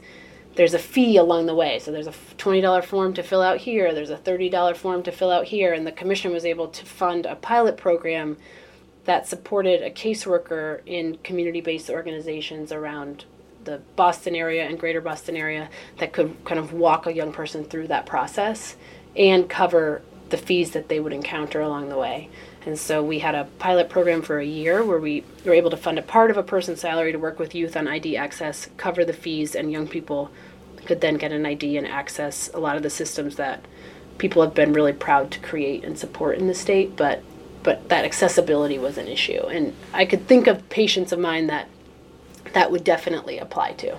there's 0.57 0.75
a 0.75 0.79
fee 0.79 1.17
along 1.17 1.47
the 1.47 1.55
way. 1.55 1.79
So 1.79 1.91
there's 1.91 2.07
a 2.07 2.15
$20 2.39 2.85
form 2.85 3.15
to 3.15 3.23
fill 3.23 3.43
out 3.43 3.59
here, 3.59 3.93
there's 3.93 4.11
a 4.11 4.17
$30 4.17 4.77
form 4.77 5.03
to 5.03 5.13
fill 5.13 5.31
out 5.31 5.47
here, 5.47 5.73
and 5.73 5.87
the 5.87 5.93
commission 5.93 6.33
was 6.33 6.45
able 6.45 6.69
to 6.69 6.85
fund 6.85 7.27
a 7.27 7.37
pilot 7.37 7.77
program 7.77 8.37
that 9.05 9.27
supported 9.27 9.83
a 9.83 9.91
caseworker 9.91 10.81
in 10.87 11.19
community 11.19 11.61
based 11.61 11.91
organizations 11.91 12.73
around 12.73 13.25
the 13.65 13.81
Boston 13.97 14.35
area 14.35 14.65
and 14.65 14.79
greater 14.79 15.01
Boston 15.01 15.37
area 15.37 15.69
that 15.99 16.13
could 16.13 16.37
kind 16.45 16.59
of 16.59 16.73
walk 16.73 17.07
a 17.07 17.13
young 17.13 17.33
person 17.33 17.65
through 17.65 17.89
that 17.89 18.07
process 18.07 18.77
and 19.17 19.49
cover 19.49 20.03
the 20.31 20.37
fees 20.37 20.73
that 20.73 20.89
they 20.89 21.01
would 21.01 21.13
encounter 21.13 21.61
along 21.61 21.89
the 21.89 21.99
way. 21.99 22.29
And 22.67 22.79
so 22.79 23.03
we 23.03 23.19
had 23.19 23.35
a 23.35 23.45
pilot 23.59 23.91
program 23.91 24.23
for 24.23 24.39
a 24.39 24.45
year 24.45 24.85
where 24.85 24.99
we 24.99 25.25
were 25.45 25.53
able 25.53 25.71
to 25.71 25.77
fund 25.77 25.99
a 25.99 26.03
part 26.03 26.31
of 26.31 26.37
a 26.37 26.43
person's 26.43 26.81
salary 26.81 27.13
to 27.13 27.19
work 27.19 27.39
with 27.39 27.55
youth 27.55 27.77
on 27.77 27.87
ID 27.87 28.17
access, 28.17 28.69
cover 28.77 29.05
the 29.05 29.13
fees, 29.13 29.55
and 29.55 29.71
young 29.71 29.87
people 29.87 30.31
could 30.87 31.01
then 31.01 31.17
get 31.17 31.33
an 31.33 31.47
ID 31.47 31.77
and 31.77 31.87
access 31.87 32.51
a 32.55 32.59
lot 32.59 32.77
of 32.77 32.83
the 32.83 32.91
systems 32.91 33.37
that 33.37 33.65
people 34.19 34.43
have 34.43 34.55
been 34.55 34.73
really 34.73 34.93
proud 34.93 35.31
to 35.31 35.41
create 35.41 35.85
and 35.85 35.99
support 35.99 36.39
in 36.39 36.47
the 36.47 36.55
state. 36.55 36.97
But 36.97 37.23
but 37.63 37.89
that 37.89 38.05
accessibility 38.05 38.79
was 38.79 38.99
an 38.99 39.09
issue, 39.09 39.47
and 39.47 39.75
I 39.95 40.05
could 40.05 40.27
think 40.27 40.47
of 40.47 40.69
patients 40.69 41.13
of 41.13 41.19
mine 41.19 41.47
that 41.47 41.69
that 42.53 42.71
would 42.71 42.85
definitely 42.85 43.39
apply 43.39 43.73
to. 43.73 43.97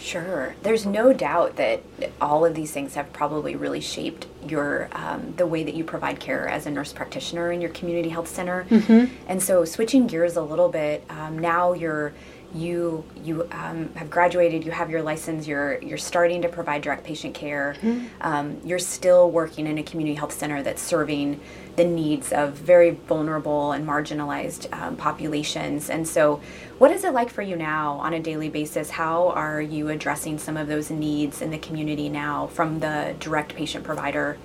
Sure. 0.00 0.54
There's 0.62 0.86
no 0.86 1.12
doubt 1.12 1.56
that 1.56 1.82
all 2.20 2.46
of 2.46 2.54
these 2.54 2.72
things 2.72 2.94
have 2.94 3.12
probably 3.12 3.54
really 3.54 3.80
shaped 3.80 4.26
your 4.48 4.88
um, 4.92 5.34
the 5.36 5.46
way 5.46 5.62
that 5.62 5.74
you 5.74 5.84
provide 5.84 6.18
care 6.18 6.48
as 6.48 6.66
a 6.66 6.70
nurse 6.70 6.92
practitioner 6.92 7.52
in 7.52 7.60
your 7.60 7.70
community 7.70 8.08
health 8.08 8.28
center. 8.28 8.64
Mm-hmm. 8.70 9.14
And 9.28 9.42
so, 9.42 9.64
switching 9.66 10.06
gears 10.06 10.36
a 10.36 10.42
little 10.42 10.70
bit, 10.70 11.04
um, 11.10 11.38
now 11.38 11.74
you're 11.74 12.14
you 12.54 13.04
you 13.22 13.48
um, 13.52 13.92
have 13.94 14.10
graduated, 14.10 14.64
you 14.64 14.70
have 14.72 14.90
your 14.90 15.02
license, 15.02 15.46
you're 15.46 15.80
you're 15.82 15.98
starting 15.98 16.42
to 16.42 16.48
provide 16.48 16.82
direct 16.82 17.04
patient 17.04 17.34
care. 17.34 17.76
Mm-hmm. 17.80 18.06
Um, 18.20 18.60
you're 18.64 18.78
still 18.78 19.30
working 19.30 19.66
in 19.66 19.78
a 19.78 19.82
community 19.82 20.16
health 20.16 20.32
center 20.32 20.62
that's 20.62 20.82
serving 20.82 21.40
the 21.76 21.84
needs 21.84 22.32
of 22.32 22.54
very 22.54 22.90
vulnerable 22.90 23.72
and 23.72 23.86
marginalized 23.86 24.72
um, 24.78 24.96
populations. 24.96 25.88
And 25.90 26.06
so, 26.06 26.40
what 26.78 26.90
is 26.90 27.04
it 27.04 27.12
like 27.12 27.30
for 27.30 27.42
you 27.42 27.56
now 27.56 27.94
on 27.94 28.14
a 28.14 28.20
daily 28.20 28.48
basis? 28.48 28.90
How 28.90 29.28
are 29.28 29.60
you 29.60 29.88
addressing 29.88 30.38
some 30.38 30.56
of 30.56 30.66
those 30.66 30.90
needs 30.90 31.42
in 31.42 31.50
the 31.50 31.58
community 31.58 32.08
now 32.08 32.48
from 32.48 32.80
the 32.80 33.14
direct 33.20 33.54
patient 33.54 33.84
provider 33.84 34.38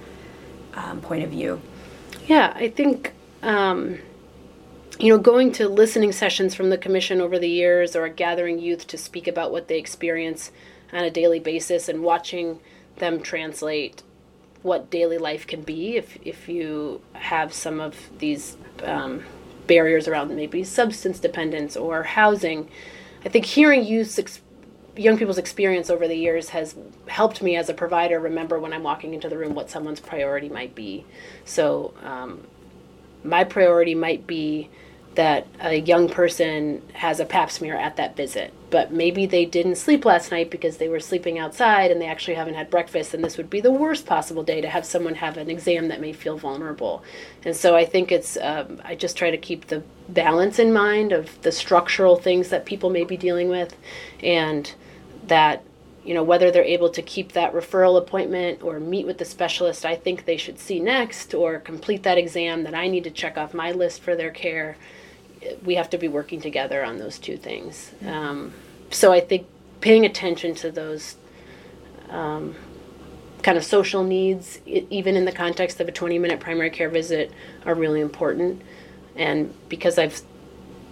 um, 0.76 1.02
point 1.02 1.24
of 1.24 1.30
view? 1.30 1.62
Yeah, 2.28 2.54
I 2.56 2.70
think 2.70 3.14
um, 3.42 4.00
you 5.00 5.10
know, 5.10 5.18
going 5.18 5.52
to 5.54 5.68
listening 5.68 6.12
sessions 6.12 6.56
from 6.56 6.70
the 6.70 6.78
commission 6.78 7.20
over 7.20 7.38
the 7.38 7.50
years 7.50 7.96
or 7.96 8.08
gathering 8.08 8.60
youth 8.60 8.88
to 8.88 8.98
speak 8.98 9.28
about 9.28 9.52
what 9.52 9.68
they 9.68 9.78
experience 9.78 10.52
on 10.94 11.04
a 11.04 11.12
daily 11.12 11.40
basis 11.40 11.90
and 11.90 12.02
watching 12.02 12.60
them 12.98 13.22
translate 13.22 14.04
what 14.62 14.90
daily 14.90 15.18
life 15.18 15.46
can 15.46 15.62
be 15.62 15.96
if, 15.98 16.18
if 16.24 16.48
you 16.48 17.02
have 17.14 17.54
some 17.54 17.80
of 17.80 18.10
these 18.18 18.58
um, 18.84 19.24
barriers 19.68 20.08
around 20.08 20.34
maybe 20.36 20.64
substance 20.64 21.20
dependence 21.20 21.76
or 21.76 22.04
housing. 22.04 22.70
I 23.26 23.30
think 23.30 23.46
hearing 23.46 23.84
youth 23.84 24.18
ex- 24.18 24.42
young 24.96 25.18
people's 25.18 25.38
experience 25.38 25.90
over 25.90 26.08
the 26.08 26.16
years 26.16 26.50
has 26.50 26.76
helped 27.08 27.42
me 27.44 27.56
as 27.58 27.70
a 27.70 27.74
provider 27.74 28.20
remember 28.20 28.60
when 28.60 28.72
I'm 28.72 28.84
walking 28.84 29.14
into 29.14 29.28
the 29.28 29.38
room 29.38 29.54
what 29.54 29.70
someone's 29.70 30.00
priority 30.00 30.48
might 30.48 30.74
be. 30.74 31.06
So 31.44 31.94
um, 32.02 32.48
my 33.24 33.44
priority 33.44 33.94
might 33.94 34.26
be 34.26 34.70
that 35.16 35.48
a 35.62 35.76
young 35.76 36.10
person 36.10 36.82
has 36.94 37.20
a 37.20 37.26
pap 37.26 37.50
smear 37.50 37.76
at 37.76 37.96
that 37.96 38.16
visit, 38.16 38.54
but 38.70 38.92
maybe 38.92 39.26
they 39.26 39.46
didn't 39.46 39.76
sleep 39.76 40.06
last 40.06 40.32
night 40.32 40.52
because 40.52 40.78
they 40.78 40.90
were 40.90 41.00
sleeping 41.00 41.40
outside 41.40 41.92
and 41.92 42.02
they 42.02 42.08
actually 42.08 42.36
haven't 42.36 42.54
had 42.54 42.70
breakfast, 42.70 43.14
and 43.14 43.24
this 43.24 43.38
would 43.38 43.50
be 43.50 43.62
the 43.62 43.72
worst 43.72 44.06
possible 44.06 44.44
day 44.44 44.62
to 44.62 44.70
have 44.70 44.86
someone 44.86 45.16
have 45.16 45.38
an 45.38 45.50
exam 45.50 45.88
that 45.88 46.02
may 46.02 46.14
feel 46.14 46.38
vulnerable. 46.38 47.04
And 47.44 47.56
so 47.56 47.76
I 47.76 47.86
think 47.86 48.12
it's, 48.12 48.38
um, 48.38 48.82
I 48.84 48.96
just 48.96 49.18
try 49.18 49.32
to 49.32 49.38
keep 49.38 49.68
the 49.68 49.84
balance 50.10 50.60
in 50.60 50.74
mind 50.74 51.12
of 51.12 51.42
the 51.42 51.52
structural 51.52 52.18
things 52.18 52.50
that 52.50 52.66
people 52.66 52.90
may 52.90 53.04
be 53.04 53.18
dealing 53.18 53.50
with 53.50 53.76
and 54.22 54.74
that 55.28 55.64
you 56.04 56.14
know 56.14 56.24
whether 56.24 56.52
they're 56.52 56.64
able 56.64 56.90
to 56.90 57.02
keep 57.02 57.32
that 57.32 57.52
referral 57.54 57.98
appointment 57.98 58.62
or 58.62 58.80
meet 58.80 59.08
with 59.08 59.18
the 59.18 59.26
specialist 59.26 59.86
i 59.86 59.96
think 59.96 60.26
they 60.26 60.38
should 60.38 60.60
see 60.60 60.80
next 60.80 61.34
or 61.34 61.60
complete 61.60 62.04
that 62.04 62.18
exam 62.18 62.64
that 62.64 62.76
i 62.76 62.88
need 62.88 63.04
to 63.04 63.10
check 63.10 63.38
off 63.38 63.54
my 63.54 63.72
list 63.72 64.02
for 64.02 64.16
their 64.16 64.30
care 64.30 64.78
we 65.64 65.76
have 65.76 65.90
to 65.92 65.98
be 65.98 66.08
working 66.08 66.42
together 66.42 66.84
on 66.84 66.98
those 66.98 67.20
two 67.20 67.38
things. 67.38 67.92
Um, 68.06 68.54
so 68.92 69.12
I 69.12 69.20
think 69.20 69.48
paying 69.82 70.06
attention 70.06 70.56
to 70.56 70.72
those 70.72 71.16
um, 72.10 72.56
kind 73.44 73.58
of 73.58 73.64
social 73.64 74.04
needs, 74.04 74.60
it, 74.66 74.88
even 74.90 75.16
in 75.16 75.26
the 75.26 75.32
context 75.32 75.80
of 75.80 75.88
a 75.88 75.92
20 75.92 76.18
minute 76.20 76.40
primary 76.40 76.70
care 76.70 76.90
visit, 76.90 77.32
are 77.66 77.76
really 77.76 78.02
important. 78.02 78.62
And 79.16 79.54
because 79.70 79.98
I've 79.98 80.22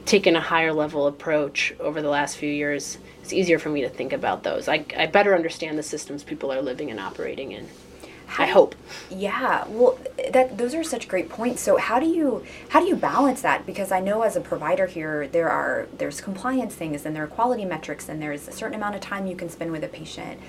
taken 0.06 0.36
a 0.36 0.42
higher 0.42 0.74
level 0.74 1.08
approach 1.08 1.74
over 1.80 2.02
the 2.02 2.10
last 2.10 2.38
few 2.38 2.52
years, 2.52 2.98
it's 3.22 3.34
easier 3.34 3.58
for 3.58 3.70
me 3.70 3.82
to 3.82 3.90
think 3.90 4.14
about 4.14 4.44
those. 4.44 4.68
I, 4.68 4.86
I 4.98 5.08
better 5.08 5.34
understand 5.34 5.78
the 5.78 5.84
systems 5.84 6.24
people 6.24 6.52
are 6.52 6.62
living 6.62 6.92
and 6.92 7.00
operating 7.00 7.54
in. 7.54 7.68
I 8.38 8.48
hope. 8.48 8.76
Yeah. 9.10 9.66
Well, 9.68 9.98
that 10.32 10.58
those 10.58 10.74
are 10.74 10.84
such 10.84 11.08
great 11.08 11.30
points. 11.30 11.62
So 11.62 11.78
how 11.78 12.00
do 12.00 12.08
you 12.08 12.44
how 12.70 12.80
do 12.80 12.88
you 12.88 12.96
balance 12.96 13.42
that? 13.42 13.66
Because 13.66 13.92
I 13.92 14.00
know 14.00 14.24
as 14.24 14.36
a 14.36 14.42
provider 14.42 14.88
here, 14.88 15.28
there 15.28 15.50
are 15.50 15.88
there's 15.98 16.22
compliance 16.22 16.76
things 16.76 17.06
and 17.06 17.16
there 17.16 17.24
are 17.24 17.28
quality 17.28 17.66
metrics 17.66 18.10
and 18.10 18.22
there's 18.22 18.48
a 18.48 18.52
certain 18.52 18.76
amount 18.76 18.96
of 18.96 19.02
time 19.02 19.28
you 19.28 19.36
can 19.36 19.50
spend 19.50 19.72
with 19.72 19.84
a 19.84 19.88
patient. 19.88 20.40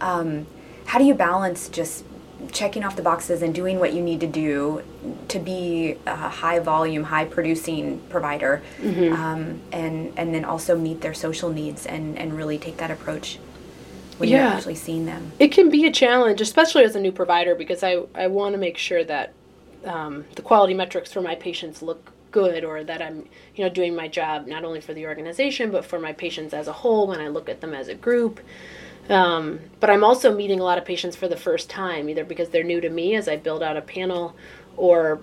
Um, 0.00 0.46
how 0.86 0.98
do 0.98 1.04
you 1.04 1.14
balance 1.14 1.68
just 1.68 2.04
checking 2.50 2.82
off 2.82 2.96
the 2.96 3.02
boxes 3.02 3.42
and 3.42 3.54
doing 3.54 3.78
what 3.78 3.92
you 3.92 4.02
need 4.02 4.20
to 4.20 4.26
do 4.26 4.82
to 5.28 5.38
be 5.38 5.96
a 6.06 6.16
high 6.16 6.58
volume, 6.58 7.04
high 7.04 7.24
producing 7.24 8.00
provider, 8.08 8.62
mm-hmm. 8.80 9.14
um, 9.14 9.60
and 9.70 10.12
and 10.16 10.34
then 10.34 10.44
also 10.44 10.76
meet 10.76 11.00
their 11.00 11.14
social 11.14 11.50
needs 11.50 11.86
and 11.86 12.18
and 12.18 12.36
really 12.36 12.58
take 12.58 12.76
that 12.78 12.90
approach 12.90 13.38
when 14.22 14.30
yeah. 14.30 14.46
you're 14.46 14.56
actually 14.56 14.76
seeing 14.76 15.04
them. 15.04 15.32
It 15.40 15.48
can 15.48 15.68
be 15.68 15.84
a 15.84 15.90
challenge, 15.90 16.40
especially 16.40 16.84
as 16.84 16.94
a 16.94 17.00
new 17.00 17.10
provider, 17.10 17.56
because 17.56 17.82
I, 17.82 18.02
I 18.14 18.28
want 18.28 18.52
to 18.52 18.58
make 18.58 18.78
sure 18.78 19.02
that 19.02 19.32
um, 19.84 20.24
the 20.36 20.42
quality 20.42 20.74
metrics 20.74 21.12
for 21.12 21.20
my 21.20 21.34
patients 21.34 21.82
look 21.82 22.12
good 22.30 22.62
or 22.64 22.84
that 22.84 23.02
I'm 23.02 23.28
you 23.56 23.64
know 23.64 23.68
doing 23.68 23.94
my 23.94 24.08
job 24.08 24.46
not 24.46 24.64
only 24.64 24.80
for 24.80 24.94
the 24.94 25.06
organization 25.06 25.70
but 25.70 25.84
for 25.84 26.00
my 26.00 26.14
patients 26.14 26.54
as 26.54 26.66
a 26.66 26.72
whole 26.72 27.06
when 27.08 27.20
I 27.20 27.28
look 27.28 27.50
at 27.50 27.60
them 27.60 27.74
as 27.74 27.88
a 27.88 27.94
group. 27.94 28.40
Um, 29.10 29.58
but 29.80 29.90
I'm 29.90 30.04
also 30.04 30.34
meeting 30.34 30.60
a 30.60 30.62
lot 30.62 30.78
of 30.78 30.84
patients 30.84 31.16
for 31.16 31.26
the 31.26 31.36
first 31.36 31.68
time, 31.68 32.08
either 32.08 32.24
because 32.24 32.50
they're 32.50 32.62
new 32.62 32.80
to 32.80 32.88
me 32.88 33.16
as 33.16 33.28
I 33.28 33.36
build 33.36 33.62
out 33.62 33.76
a 33.76 33.82
panel, 33.82 34.36
or 34.76 35.20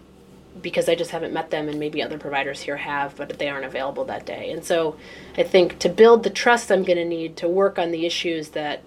because 0.61 0.89
I 0.89 0.95
just 0.95 1.11
haven't 1.11 1.33
met 1.33 1.49
them 1.49 1.69
and 1.69 1.79
maybe 1.79 2.03
other 2.03 2.17
providers 2.17 2.61
here 2.61 2.75
have, 2.75 3.15
but 3.15 3.39
they 3.39 3.47
aren't 3.47 3.65
available 3.65 4.03
that 4.05 4.25
day. 4.25 4.51
And 4.51 4.63
so 4.65 4.97
I 5.37 5.43
think 5.43 5.79
to 5.79 5.89
build 5.89 6.23
the 6.23 6.29
trust 6.29 6.71
I'm 6.71 6.83
going 6.83 6.97
to 6.97 7.05
need 7.05 7.37
to 7.37 7.47
work 7.47 7.79
on 7.79 7.91
the 7.91 8.05
issues 8.05 8.49
that 8.49 8.81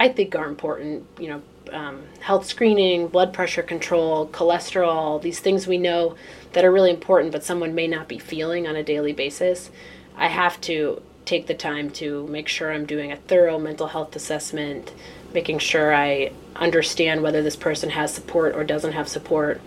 I 0.00 0.08
think 0.08 0.34
are 0.34 0.46
important, 0.46 1.06
you 1.18 1.28
know, 1.28 1.42
um, 1.72 2.02
health 2.20 2.46
screening, 2.46 3.08
blood 3.08 3.34
pressure 3.34 3.62
control, 3.62 4.26
cholesterol, 4.28 5.20
these 5.20 5.40
things 5.40 5.66
we 5.66 5.76
know 5.76 6.16
that 6.54 6.64
are 6.64 6.72
really 6.72 6.90
important, 6.90 7.32
but 7.32 7.44
someone 7.44 7.74
may 7.74 7.86
not 7.86 8.08
be 8.08 8.18
feeling 8.18 8.66
on 8.66 8.76
a 8.76 8.82
daily 8.82 9.12
basis. 9.12 9.70
I 10.16 10.28
have 10.28 10.58
to 10.62 11.02
take 11.26 11.46
the 11.46 11.54
time 11.54 11.90
to 11.90 12.26
make 12.28 12.48
sure 12.48 12.72
I'm 12.72 12.86
doing 12.86 13.12
a 13.12 13.16
thorough 13.16 13.58
mental 13.58 13.88
health 13.88 14.16
assessment, 14.16 14.94
making 15.34 15.58
sure 15.58 15.94
I 15.94 16.32
understand 16.56 17.22
whether 17.22 17.42
this 17.42 17.56
person 17.56 17.90
has 17.90 18.12
support 18.12 18.56
or 18.56 18.64
doesn't 18.64 18.92
have 18.92 19.06
support. 19.06 19.60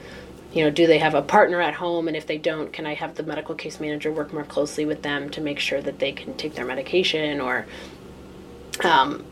You 0.52 0.64
know, 0.64 0.72
do 0.72 0.88
they 0.88 0.98
have 0.98 1.14
a 1.14 1.22
partner 1.22 1.62
at 1.62 1.76
home? 1.76 2.08
And 2.08 2.18
if 2.18 2.26
they 2.26 2.40
don't, 2.40 2.74
can 2.74 2.88
I 2.88 2.96
have 2.96 3.16
the 3.16 3.24
medical 3.24 3.54
case 3.54 3.80
manager 3.80 4.12
work 4.12 4.34
more 4.34 4.44
closely 4.44 4.84
with 4.84 5.04
them 5.04 5.30
to 5.30 5.42
make 5.42 5.60
sure 5.60 5.82
that 5.82 6.00
they 6.00 6.12
can 6.12 6.34
take 6.38 6.56
their 6.56 6.66
medication 6.66 7.40
or 7.40 7.68
um, 8.84 9.24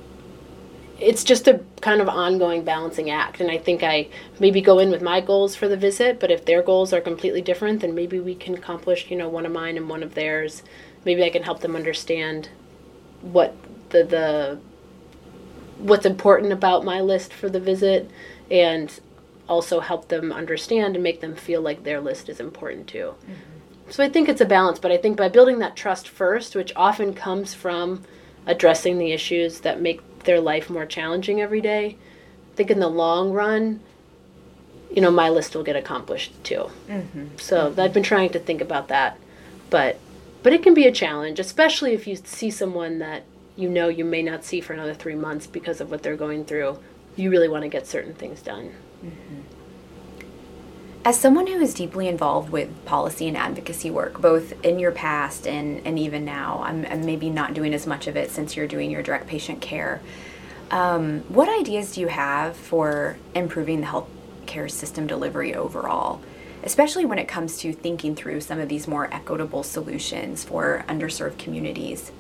it's 1.02 1.24
just 1.24 1.48
a 1.48 1.60
kind 1.82 2.00
of 2.00 2.08
ongoing 2.08 2.64
balancing 2.64 3.10
act. 3.10 3.42
And 3.42 3.50
I 3.50 3.58
think 3.58 3.82
I 3.82 4.08
maybe 4.40 4.62
go 4.62 4.78
in 4.80 4.92
with 4.92 5.02
my 5.02 5.20
goals 5.20 5.56
for 5.56 5.68
the 5.68 5.76
visit, 5.76 6.20
but 6.20 6.30
if 6.30 6.46
their 6.46 6.62
goals 6.62 6.94
are 6.94 7.02
completely 7.02 7.42
different, 7.42 7.82
then 7.82 7.96
maybe 7.96 8.20
we 8.20 8.36
can 8.36 8.54
accomplish, 8.54 9.10
you 9.10 9.18
know, 9.18 9.28
one 9.28 9.46
of 9.46 9.52
mine 9.52 9.78
and 9.78 9.90
one 9.90 10.04
of 10.04 10.14
theirs. 10.14 10.62
Maybe 11.04 11.24
I 11.24 11.32
can 11.32 11.42
help 11.42 11.62
them 11.62 11.76
understand 11.76 12.50
what 13.22 13.56
the 13.90 14.04
the 14.04 14.60
what's 15.80 16.06
important 16.06 16.54
about 16.54 16.86
my 16.86 17.02
list 17.02 17.34
for 17.34 17.50
the 17.50 17.60
visit 17.60 18.10
and 18.52 19.00
also 19.50 19.80
help 19.80 20.08
them 20.08 20.32
understand 20.32 20.96
and 20.96 21.04
make 21.04 21.20
them 21.20 21.36
feel 21.36 21.62
like 21.62 21.84
their 21.84 22.00
list 22.00 22.30
is 22.30 22.40
important 22.40 22.88
too. 22.88 23.16
Mm-hmm. 23.24 23.90
So 23.90 24.04
I 24.04 24.10
think 24.10 24.30
it's 24.30 24.40
a 24.40 24.46
balance, 24.46 24.78
but 24.78 24.92
I 24.92 24.98
think 24.98 25.18
by 25.18 25.28
building 25.28 25.60
that 25.60 25.76
trust 25.76 26.08
first, 26.08 26.56
which 26.56 26.72
often 26.76 27.14
comes 27.14 27.54
from 27.56 28.04
addressing 28.46 29.00
the 29.00 29.12
issues 29.12 29.62
that 29.62 29.82
make 29.82 30.02
their 30.24 30.40
life 30.40 30.70
more 30.70 30.86
challenging 30.86 31.42
every 31.42 31.62
day, 31.62 31.98
I 32.54 32.56
think 32.56 32.72
in 32.72 32.80
the 32.80 32.88
long 32.88 33.32
run, 33.32 33.80
you 34.92 35.02
know, 35.02 35.12
my 35.12 35.30
list 35.30 35.56
will 35.56 35.64
get 35.64 35.76
accomplished 35.76 36.32
too. 36.44 36.70
Mm-hmm. 36.88 37.38
So 37.38 37.70
mm-hmm. 37.70 37.80
I've 37.80 37.94
been 37.94 38.04
trying 38.04 38.30
to 38.32 38.40
think 38.40 38.62
about 38.62 38.90
that, 38.90 39.18
but 39.70 40.00
but 40.44 40.54
it 40.54 40.64
can 40.64 40.74
be 40.74 40.88
a 40.88 40.92
challenge, 40.92 41.40
especially 41.40 41.94
if 41.94 42.08
you 42.08 42.16
see 42.16 42.50
someone 42.50 43.00
that 43.00 43.24
you 43.56 43.70
know 43.70 43.88
you 43.88 44.04
may 44.04 44.24
not 44.24 44.44
see 44.44 44.60
for 44.60 44.74
another 44.74 44.94
three 44.94 45.16
months 45.16 45.48
because 45.48 45.80
of 45.80 45.92
what 45.92 46.04
they're 46.04 46.16
going 46.16 46.46
through. 46.46 46.80
You 47.16 47.30
really 47.30 47.48
want 47.48 47.64
to 47.64 47.70
get 47.70 47.88
certain 47.88 48.14
things 48.14 48.42
done. 48.42 48.74
Mm-hmm. 49.04 49.42
As 51.04 51.20
someone 51.20 51.48
who 51.48 51.60
is 51.60 51.74
deeply 51.74 52.08
involved 52.08 52.52
with 52.52 52.70
policy 52.86 53.28
and 53.28 53.36
advocacy 53.36 53.90
work, 53.90 54.22
both 54.22 54.54
in 54.64 54.78
your 54.78 54.92
past 54.92 55.48
and, 55.48 55.82
and 55.84 55.98
even 55.98 56.24
now, 56.24 56.62
I'm, 56.64 56.86
I'm 56.86 57.04
maybe 57.04 57.32
not 57.32 57.56
doing 57.56 57.74
as 57.74 57.88
much 57.88 58.06
of 58.06 58.16
it 58.16 58.30
since 58.30 58.56
you're 58.56 58.68
doing 58.68 58.92
your 58.92 59.02
direct 59.02 59.26
patient 59.26 59.62
care. 59.62 60.00
Um, 60.70 61.22
what 61.22 61.50
ideas 61.50 61.96
do 61.96 62.02
you 62.02 62.08
have 62.08 62.56
for 62.56 63.18
improving 63.34 63.82
the 63.82 63.88
healthcare 63.88 64.70
system 64.70 65.08
delivery 65.08 65.56
overall, 65.56 66.22
especially 66.64 67.06
when 67.06 67.18
it 67.18 67.28
comes 67.28 67.58
to 67.58 67.74
thinking 67.74 68.16
through 68.16 68.42
some 68.42 68.60
of 68.60 68.70
these 68.70 68.88
more 68.88 69.12
equitable 69.12 69.64
solutions 69.64 70.44
for 70.44 70.86
underserved 70.88 71.40
communities? 71.40 72.12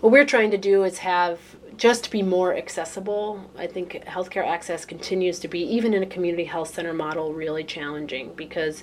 What 0.00 0.12
we're 0.12 0.26
trying 0.26 0.50
to 0.50 0.58
do 0.58 0.84
is 0.84 0.98
have 0.98 1.40
just 1.76 2.04
to 2.04 2.10
be 2.10 2.22
more 2.22 2.56
accessible. 2.56 3.50
I 3.58 3.66
think 3.66 3.92
healthcare 4.06 4.46
access 4.46 4.84
continues 4.84 5.38
to 5.40 5.48
be, 5.48 5.60
even 5.60 5.94
in 5.94 6.02
a 6.02 6.06
community 6.06 6.44
health 6.44 6.72
center 6.74 6.94
model, 6.94 7.32
really 7.32 7.64
challenging 7.64 8.32
because 8.34 8.82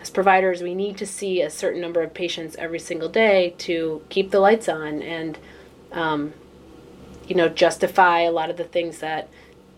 as 0.00 0.10
providers, 0.10 0.62
we 0.62 0.74
need 0.74 0.96
to 0.98 1.06
see 1.06 1.40
a 1.40 1.48
certain 1.48 1.80
number 1.80 2.02
of 2.02 2.12
patients 2.12 2.56
every 2.56 2.78
single 2.78 3.08
day 3.08 3.54
to 3.58 4.02
keep 4.10 4.30
the 4.30 4.40
lights 4.40 4.68
on 4.68 5.00
and, 5.00 5.38
um, 5.92 6.34
you 7.26 7.34
know, 7.34 7.48
justify 7.48 8.20
a 8.20 8.30
lot 8.30 8.50
of 8.50 8.56
the 8.56 8.64
things 8.64 8.98
that 8.98 9.28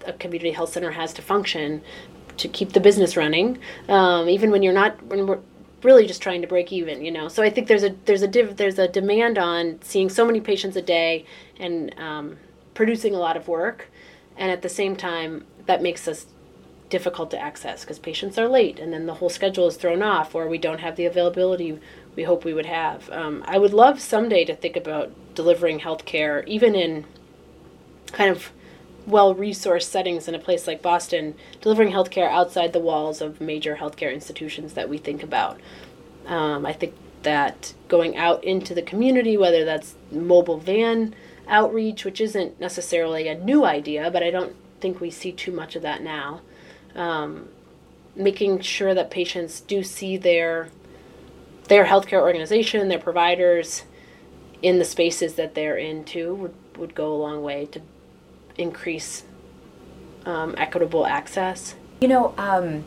a 0.04 0.12
community 0.12 0.50
health 0.50 0.72
center 0.72 0.90
has 0.90 1.12
to 1.14 1.22
function 1.22 1.82
to 2.38 2.48
keep 2.48 2.72
the 2.72 2.80
business 2.80 3.16
running. 3.16 3.58
Um, 3.88 4.28
even 4.28 4.50
when 4.50 4.62
you're 4.62 4.72
not, 4.72 5.00
when 5.04 5.26
we're 5.26 5.38
really 5.82 6.06
just 6.06 6.20
trying 6.20 6.42
to 6.42 6.48
break 6.48 6.72
even, 6.72 7.04
you 7.04 7.12
know. 7.12 7.28
So 7.28 7.42
I 7.42 7.50
think 7.50 7.68
there's 7.68 7.84
a 7.84 7.94
there's 8.06 8.22
a 8.22 8.28
div, 8.28 8.56
there's 8.56 8.78
a 8.78 8.88
demand 8.88 9.38
on 9.38 9.78
seeing 9.82 10.08
so 10.08 10.26
many 10.26 10.40
patients 10.40 10.74
a 10.76 10.82
day 10.82 11.24
and 11.58 11.96
um, 11.98 12.36
producing 12.76 13.12
a 13.14 13.18
lot 13.18 13.36
of 13.36 13.48
work, 13.48 13.88
and 14.36 14.52
at 14.52 14.62
the 14.62 14.68
same 14.68 14.94
time, 14.94 15.44
that 15.64 15.82
makes 15.82 16.06
us 16.06 16.26
difficult 16.88 17.32
to 17.32 17.38
access 17.38 17.80
because 17.80 17.98
patients 17.98 18.38
are 18.38 18.46
late 18.46 18.78
and 18.78 18.92
then 18.92 19.06
the 19.06 19.14
whole 19.14 19.28
schedule 19.28 19.66
is 19.66 19.76
thrown 19.76 20.02
off 20.02 20.36
or 20.36 20.46
we 20.46 20.56
don't 20.56 20.78
have 20.78 20.94
the 20.94 21.04
availability 21.04 21.76
we 22.14 22.22
hope 22.22 22.44
we 22.44 22.54
would 22.54 22.66
have. 22.66 23.10
Um, 23.10 23.42
I 23.46 23.58
would 23.58 23.74
love 23.74 24.00
someday 24.00 24.44
to 24.44 24.54
think 24.54 24.76
about 24.76 25.10
delivering 25.34 25.80
healthcare, 25.80 26.46
even 26.46 26.74
in 26.74 27.04
kind 28.12 28.30
of 28.30 28.52
well 29.06 29.34
resourced 29.34 29.82
settings 29.82 30.28
in 30.28 30.34
a 30.34 30.38
place 30.38 30.66
like 30.66 30.80
Boston, 30.80 31.34
delivering 31.60 31.90
healthcare 31.90 32.30
outside 32.30 32.72
the 32.72 32.80
walls 32.80 33.20
of 33.20 33.40
major 33.40 33.76
healthcare 33.76 34.12
institutions 34.12 34.74
that 34.74 34.88
we 34.88 34.98
think 34.98 35.22
about. 35.22 35.60
Um, 36.26 36.64
I 36.64 36.72
think 36.72 36.94
that 37.26 37.74
going 37.88 38.16
out 38.16 38.42
into 38.44 38.72
the 38.72 38.82
community, 38.82 39.36
whether 39.36 39.64
that's 39.64 39.96
mobile 40.10 40.58
van 40.58 41.14
outreach, 41.48 42.04
which 42.04 42.20
isn't 42.20 42.58
necessarily 42.60 43.28
a 43.28 43.36
new 43.36 43.64
idea, 43.64 44.10
but 44.10 44.22
I 44.22 44.30
don't 44.30 44.54
think 44.80 45.00
we 45.00 45.10
see 45.10 45.32
too 45.32 45.52
much 45.52 45.76
of 45.76 45.82
that 45.82 46.02
now. 46.02 46.40
Um, 46.94 47.48
making 48.14 48.60
sure 48.60 48.94
that 48.94 49.10
patients 49.10 49.60
do 49.60 49.82
see 49.82 50.16
their 50.16 50.68
their 51.68 51.84
healthcare 51.84 52.20
organization, 52.20 52.88
their 52.88 52.98
providers, 52.98 53.82
in 54.62 54.78
the 54.78 54.84
spaces 54.84 55.34
that 55.34 55.54
they're 55.54 55.76
in 55.76 56.04
too 56.04 56.34
would, 56.34 56.54
would 56.76 56.94
go 56.94 57.12
a 57.12 57.18
long 57.18 57.42
way 57.42 57.66
to 57.66 57.80
increase 58.56 59.24
um, 60.24 60.54
equitable 60.56 61.04
access. 61.06 61.74
You 62.00 62.08
know, 62.08 62.34
um, 62.38 62.84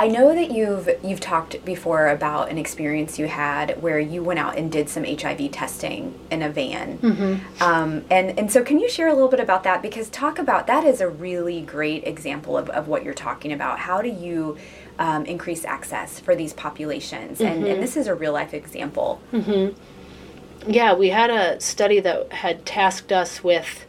I 0.00 0.06
know 0.06 0.34
that 0.34 0.50
you've 0.50 0.88
you've 1.04 1.20
talked 1.20 1.62
before 1.62 2.08
about 2.08 2.48
an 2.48 2.56
experience 2.56 3.18
you 3.18 3.28
had 3.28 3.82
where 3.82 4.00
you 4.00 4.22
went 4.22 4.38
out 4.38 4.56
and 4.56 4.72
did 4.72 4.88
some 4.88 5.04
HIV 5.04 5.50
testing 5.50 6.18
in 6.30 6.40
a 6.40 6.48
van, 6.48 6.96
mm-hmm. 6.96 7.62
um, 7.62 8.06
and 8.10 8.38
and 8.38 8.50
so 8.50 8.64
can 8.64 8.80
you 8.80 8.88
share 8.88 9.08
a 9.08 9.12
little 9.12 9.28
bit 9.28 9.40
about 9.40 9.62
that? 9.64 9.82
Because 9.82 10.08
talk 10.08 10.38
about 10.38 10.66
that 10.68 10.84
is 10.84 11.02
a 11.02 11.08
really 11.10 11.60
great 11.60 12.06
example 12.06 12.56
of, 12.56 12.70
of 12.70 12.88
what 12.88 13.04
you're 13.04 13.12
talking 13.12 13.52
about. 13.52 13.78
How 13.80 14.00
do 14.00 14.08
you 14.08 14.56
um, 14.98 15.26
increase 15.26 15.66
access 15.66 16.18
for 16.18 16.34
these 16.34 16.54
populations? 16.54 17.38
Mm-hmm. 17.38 17.46
And, 17.46 17.56
and 17.56 17.66
mm-hmm. 17.66 17.80
this 17.82 17.94
is 17.98 18.06
a 18.06 18.14
real 18.14 18.32
life 18.32 18.54
example. 18.54 19.20
Mm-hmm. 19.34 20.72
Yeah, 20.72 20.94
we 20.94 21.10
had 21.10 21.28
a 21.28 21.60
study 21.60 22.00
that 22.00 22.32
had 22.32 22.64
tasked 22.64 23.12
us 23.12 23.44
with. 23.44 23.84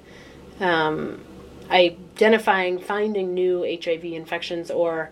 Um, 0.60 1.24
identifying, 1.69 2.78
finding 2.78 3.34
new 3.34 3.63
HIV 3.82 4.04
infections 4.04 4.69
or 4.69 5.10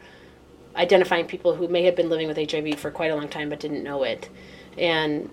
identifying 0.79 1.25
people 1.25 1.55
who 1.55 1.67
may 1.67 1.83
have 1.83 1.95
been 1.95 2.09
living 2.09 2.27
with 2.27 2.37
HIV 2.37 2.79
for 2.79 2.89
quite 2.89 3.11
a 3.11 3.15
long 3.15 3.27
time 3.27 3.49
but 3.49 3.59
didn't 3.59 3.83
know 3.83 4.03
it. 4.03 4.29
And 4.77 5.29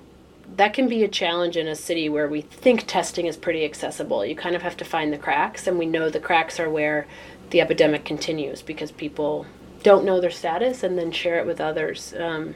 that 0.57 0.75
can 0.75 0.89
be 0.89 1.05
a 1.05 1.09
challenge 1.09 1.57
in 1.57 1.69
a 1.69 1.77
city 1.77 2.09
where 2.09 2.29
we 2.29 2.41
think 2.41 2.85
testing 2.87 3.27
is 3.27 3.37
pretty 3.37 3.65
accessible. 3.65 4.27
You 4.27 4.37
kind 4.37 4.57
of 4.57 4.63
have 4.63 4.77
to 4.79 4.85
find 4.85 5.13
the 5.13 5.19
cracks, 5.19 5.67
and 5.67 5.79
we 5.79 5.87
know 5.87 6.11
the 6.11 6.21
cracks 6.21 6.61
are 6.61 6.69
where 6.69 7.07
the 7.51 7.61
epidemic 7.61 8.05
continues 8.05 8.61
because 8.61 8.91
people 8.91 9.47
don't 9.83 10.05
know 10.05 10.21
their 10.21 10.31
status 10.31 10.83
and 10.83 10.99
then 10.99 11.13
share 11.13 11.39
it 11.39 11.47
with 11.47 11.61
others. 11.61 12.13
Um, 12.19 12.55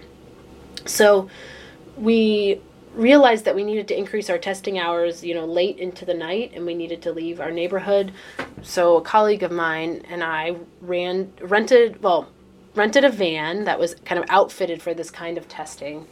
so 0.84 1.30
we 1.96 2.60
realized 2.94 3.44
that 3.44 3.54
we 3.54 3.62
needed 3.62 3.86
to 3.88 3.96
increase 3.96 4.28
our 4.28 4.38
testing 4.38 4.78
hours, 4.78 5.22
you 5.22 5.34
know, 5.34 5.44
late 5.44 5.78
into 5.78 6.04
the 6.04 6.14
night, 6.14 6.52
and 6.54 6.66
we 6.66 6.74
needed 6.74 7.02
to 7.02 7.12
leave 7.12 7.40
our 7.40 7.52
neighborhood. 7.52 8.12
So 8.62 8.96
a 8.96 9.02
colleague 9.02 9.44
of 9.44 9.52
mine 9.52 10.04
and 10.08 10.24
I 10.24 10.56
ran 10.80 11.32
rented 11.40 12.02
well 12.02 12.28
rented 12.74 13.04
a 13.04 13.10
van 13.10 13.64
that 13.64 13.78
was 13.78 13.94
kind 14.04 14.18
of 14.18 14.24
outfitted 14.28 14.80
for 14.82 14.94
this 14.94 15.10
kind 15.10 15.36
of 15.38 15.48
testing. 15.48 16.06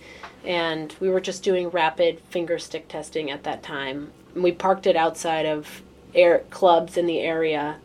And 0.45 0.95
we 1.01 1.09
were 1.09 1.21
just 1.21 1.43
doing 1.43 1.69
rapid 1.69 2.21
finger 2.31 2.59
stick 2.59 2.89
testing 2.89 3.31
at 3.31 3.45
that 3.45 3.63
time. 3.63 4.13
And 4.35 4.43
we 4.43 4.53
parked 4.53 4.87
it 4.87 4.97
outside 4.97 5.47
of 5.47 5.83
air 6.15 6.45
clubs 6.51 6.97
in 6.97 7.07
the 7.07 7.21
area. 7.21 7.77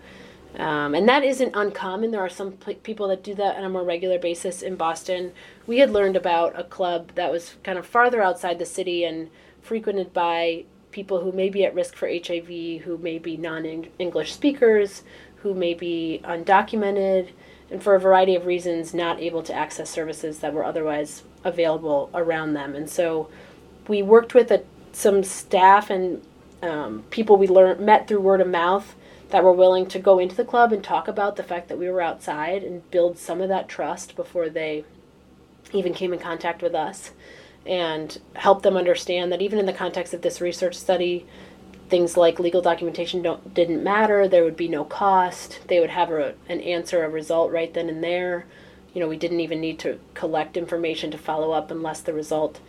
Um, 0.55 0.93
and 0.93 1.09
that 1.09 1.23
isn't 1.23 1.55
uncommon. 1.55 2.11
There 2.11 2.21
are 2.21 2.29
some 2.29 2.53
p- 2.53 2.75
people 2.75 3.07
that 3.07 3.23
do 3.23 3.33
that 3.35 3.57
on 3.57 3.63
a 3.63 3.69
more 3.69 3.83
regular 3.83 4.19
basis 4.19 4.61
in 4.61 4.75
Boston. 4.75 5.31
We 5.65 5.79
had 5.79 5.89
learned 5.89 6.15
about 6.15 6.57
a 6.57 6.63
club 6.63 7.11
that 7.15 7.31
was 7.31 7.55
kind 7.63 7.79
of 7.79 7.87
farther 7.87 8.21
outside 8.21 8.59
the 8.59 8.65
city 8.65 9.03
and 9.03 9.29
frequented 9.61 10.13
by 10.13 10.65
people 10.93 11.21
who 11.21 11.33
may 11.33 11.49
be 11.49 11.65
at 11.65 11.75
risk 11.75 11.95
for 11.95 12.07
HIV, 12.07 12.83
who 12.83 12.97
may 13.01 13.19
be 13.19 13.35
non 13.35 13.65
English 13.99 14.33
speakers, 14.33 15.03
who 15.37 15.53
may 15.53 15.73
be 15.73 16.21
undocumented, 16.23 17.29
and 17.69 17.83
for 17.83 17.95
a 17.95 17.99
variety 17.99 18.35
of 18.35 18.45
reasons 18.45 18.93
not 18.93 19.19
able 19.19 19.43
to 19.43 19.53
access 19.53 19.89
services 19.89 20.39
that 20.39 20.53
were 20.53 20.63
otherwise 20.63 21.23
available 21.43 22.09
around 22.13 22.53
them. 22.53 22.75
And 22.75 22.89
so 22.89 23.29
we 23.87 24.01
worked 24.01 24.33
with 24.33 24.51
a, 24.51 24.63
some 24.93 25.23
staff 25.23 25.89
and 25.89 26.21
um, 26.61 27.03
people 27.09 27.35
we 27.35 27.47
learned 27.47 27.81
met 27.81 28.07
through 28.07 28.21
word 28.21 28.39
of 28.39 28.47
mouth 28.47 28.95
that 29.29 29.43
were 29.43 29.51
willing 29.51 29.87
to 29.87 29.99
go 29.99 30.19
into 30.19 30.35
the 30.35 30.45
club 30.45 30.71
and 30.71 30.83
talk 30.83 31.07
about 31.07 31.35
the 31.35 31.43
fact 31.43 31.67
that 31.67 31.79
we 31.79 31.89
were 31.89 32.01
outside 32.01 32.63
and 32.63 32.89
build 32.91 33.17
some 33.17 33.41
of 33.41 33.49
that 33.49 33.67
trust 33.67 34.15
before 34.15 34.47
they 34.47 34.85
even 35.73 35.93
came 35.93 36.13
in 36.13 36.19
contact 36.19 36.61
with 36.61 36.75
us 36.75 37.11
and 37.65 38.19
help 38.35 38.61
them 38.61 38.75
understand 38.75 39.31
that 39.31 39.41
even 39.41 39.59
in 39.59 39.65
the 39.65 39.73
context 39.73 40.13
of 40.13 40.21
this 40.21 40.41
research 40.41 40.75
study 40.75 41.25
things 41.93 42.17
like 42.17 42.39
legal 42.39 42.61
documentation 42.61 43.21
don't 43.21 43.53
didn't 43.53 43.83
matter. 43.83 44.27
There 44.27 44.43
would 44.43 44.57
be 44.57 44.67
no 44.67 44.83
cost. 44.83 45.59
They 45.67 45.79
would 45.79 45.91
have 45.91 46.09
a, 46.09 46.33
an 46.49 46.59
answer, 46.61 47.03
a 47.03 47.09
result 47.09 47.51
right 47.51 47.71
then 47.71 47.87
and 47.87 48.03
there. 48.03 48.45
You 48.95 49.01
know, 49.01 49.07
we 49.07 49.15
didn't 49.15 49.41
even 49.41 49.61
need 49.61 49.77
to 49.79 49.99
collect 50.15 50.57
information 50.57 51.11
to 51.11 51.19
follow 51.19 51.51
up 51.51 51.69
unless 51.69 52.01
the 52.01 52.11
result 52.11 52.59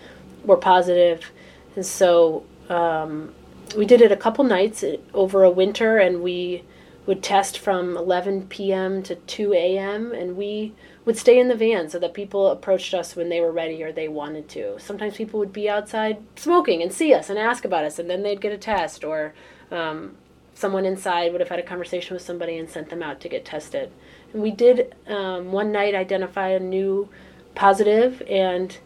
were 0.45 0.59
positive. 0.59 1.31
And 1.75 1.87
so 1.87 2.45
um, 2.69 3.35
we 3.75 3.87
did 3.87 4.03
it 4.03 4.13
a 4.13 4.17
couple 4.17 4.45
nights 4.45 4.85
over 5.13 5.43
a 5.43 5.51
winter, 5.51 5.97
and 5.97 6.23
we 6.23 6.63
would 7.07 7.23
test 7.23 7.59
from 7.59 7.97
11 7.97 8.49
p.m. 8.49 9.03
to 9.05 9.15
2 9.15 9.55
a.m. 9.55 10.13
and 10.13 10.37
we 10.37 10.75
would 11.05 11.19
stay 11.19 11.39
in 11.39 11.49
the 11.49 11.55
van 11.55 11.89
so 11.89 11.99
that 11.99 12.15
people 12.15 12.49
approached 12.49 12.95
us 12.95 13.15
when 13.15 13.29
they 13.29 13.41
were 13.41 13.53
ready 13.53 13.83
or 13.83 13.93
they 13.93 14.09
wanted 14.09 14.49
to. 14.49 14.79
Sometimes 14.79 15.17
people 15.17 15.39
would 15.39 15.53
be 15.53 15.69
outside 15.69 16.19
smoking 16.37 16.83
and 16.83 16.93
see 16.93 17.13
us 17.13 17.29
and 17.29 17.39
ask 17.39 17.65
about 17.65 17.85
us, 17.85 17.99
and 17.99 18.09
then 18.09 18.23
they'd 18.23 18.41
get 18.41 18.53
a 18.53 18.59
test. 18.59 19.05
Or 19.05 19.35
um, 19.71 20.17
someone 20.55 20.85
inside 20.85 21.33
would 21.33 21.41
have 21.41 21.51
had 21.51 21.59
a 21.59 21.63
conversation 21.63 22.15
with 22.15 22.23
somebody 22.23 22.57
and 22.57 22.71
sent 22.71 22.89
them 22.89 23.03
out 23.03 23.21
to 23.21 23.29
get 23.29 23.45
tested. 23.45 23.91
And 24.33 24.43
we 24.43 24.51
did 24.51 24.95
um, 25.07 25.53
one 25.53 25.73
night 25.73 25.95
identify 25.95 26.49
a 26.49 26.61
new 26.61 27.09
positive, 27.55 28.23
and 28.29 28.77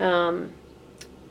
um, 0.00 0.52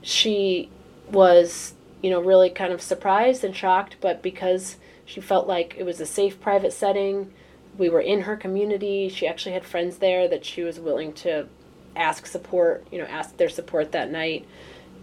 she 0.02 0.70
was, 1.12 1.74
you 2.02 2.10
know, 2.10 2.22
really 2.22 2.50
kind 2.50 2.72
of 2.72 2.82
surprised 2.82 3.44
and 3.44 3.56
shocked, 3.56 3.96
but 4.00 4.22
because 4.22 4.78
she 5.06 5.22
felt 5.22 5.48
like 5.48 5.76
it 5.78 5.84
was 5.84 6.00
a 6.00 6.06
safe 6.06 6.40
private 6.40 6.74
setting, 6.74 7.34
we 7.78 7.90
were 7.90 8.02
in 8.02 8.22
her 8.22 8.36
community, 8.36 9.10
she 9.10 9.28
actually 9.28 9.54
had 9.54 9.66
friends 9.66 9.98
there 9.98 10.28
that 10.28 10.46
she 10.46 10.64
was 10.64 10.80
willing 10.80 11.14
to 11.14 11.48
ask 11.96 12.26
support, 12.26 12.86
you 12.92 12.98
know, 12.98 13.06
ask 13.06 13.38
their 13.38 13.50
support 13.50 13.92
that 13.92 14.12
night. 14.12 14.46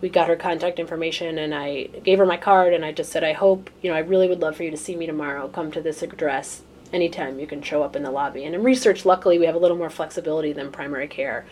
We 0.00 0.08
got 0.08 0.28
her 0.28 0.36
contact 0.36 0.78
information 0.78 1.38
and 1.38 1.54
I 1.54 1.84
gave 1.84 2.18
her 2.18 2.26
my 2.26 2.36
card 2.36 2.74
and 2.74 2.84
I 2.84 2.92
just 2.92 3.12
said, 3.12 3.24
I 3.24 3.32
hope, 3.32 3.70
you 3.82 3.90
know, 3.90 3.96
I 3.96 4.00
really 4.00 4.28
would 4.28 4.40
love 4.40 4.56
for 4.56 4.64
you 4.64 4.70
to 4.70 4.76
see 4.76 4.96
me 4.96 5.06
tomorrow. 5.06 5.48
Come 5.48 5.70
to 5.72 5.80
this 5.80 6.02
address 6.02 6.62
anytime 6.92 7.38
you 7.38 7.46
can 7.46 7.62
show 7.62 7.82
up 7.82 7.96
in 7.96 8.02
the 8.02 8.10
lobby. 8.10 8.44
And 8.44 8.54
in 8.54 8.62
research, 8.62 9.04
luckily, 9.04 9.38
we 9.38 9.46
have 9.46 9.54
a 9.54 9.58
little 9.58 9.76
more 9.76 9.90
flexibility 9.90 10.52
than 10.52 10.72
primary 10.72 11.08
care. 11.08 11.46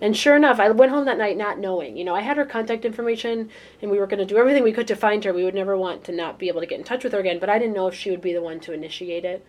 And 0.00 0.16
sure 0.16 0.36
enough, 0.36 0.60
I 0.60 0.70
went 0.70 0.92
home 0.92 1.06
that 1.06 1.18
night 1.18 1.36
not 1.38 1.58
knowing. 1.58 1.96
You 1.96 2.04
know, 2.04 2.14
I 2.14 2.20
had 2.20 2.36
her 2.36 2.44
contact 2.44 2.84
information 2.84 3.48
and 3.80 3.90
we 3.90 3.98
were 3.98 4.06
going 4.06 4.20
to 4.20 4.26
do 4.26 4.36
everything 4.36 4.62
we 4.62 4.72
could 4.72 4.88
to 4.88 4.96
find 4.96 5.24
her. 5.24 5.32
We 5.32 5.44
would 5.44 5.54
never 5.54 5.76
want 5.76 6.04
to 6.04 6.12
not 6.12 6.38
be 6.38 6.48
able 6.48 6.60
to 6.60 6.66
get 6.66 6.78
in 6.78 6.84
touch 6.84 7.02
with 7.02 7.14
her 7.14 7.18
again, 7.18 7.38
but 7.38 7.48
I 7.48 7.58
didn't 7.58 7.74
know 7.74 7.86
if 7.86 7.94
she 7.94 8.10
would 8.10 8.20
be 8.20 8.34
the 8.34 8.42
one 8.42 8.60
to 8.60 8.72
initiate 8.72 9.24
it. 9.24 9.44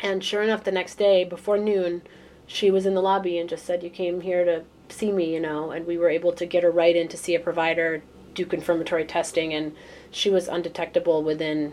And 0.00 0.22
sure 0.22 0.42
enough, 0.42 0.64
the 0.64 0.72
next 0.72 0.96
day 0.96 1.24
before 1.24 1.58
noon, 1.58 2.02
she 2.46 2.70
was 2.70 2.86
in 2.86 2.94
the 2.94 3.02
lobby 3.02 3.38
and 3.38 3.48
just 3.48 3.64
said, 3.64 3.82
You 3.82 3.90
came 3.90 4.20
here 4.20 4.44
to 4.44 4.64
see 4.88 5.10
me, 5.12 5.32
you 5.32 5.40
know, 5.40 5.70
and 5.70 5.86
we 5.86 5.98
were 5.98 6.10
able 6.10 6.32
to 6.32 6.46
get 6.46 6.62
her 6.62 6.70
right 6.70 6.94
in 6.94 7.08
to 7.08 7.16
see 7.16 7.34
a 7.34 7.40
provider, 7.40 8.02
do 8.34 8.46
confirmatory 8.46 9.04
testing, 9.04 9.52
and 9.52 9.74
she 10.10 10.30
was 10.30 10.48
undetectable 10.48 11.22
within 11.22 11.72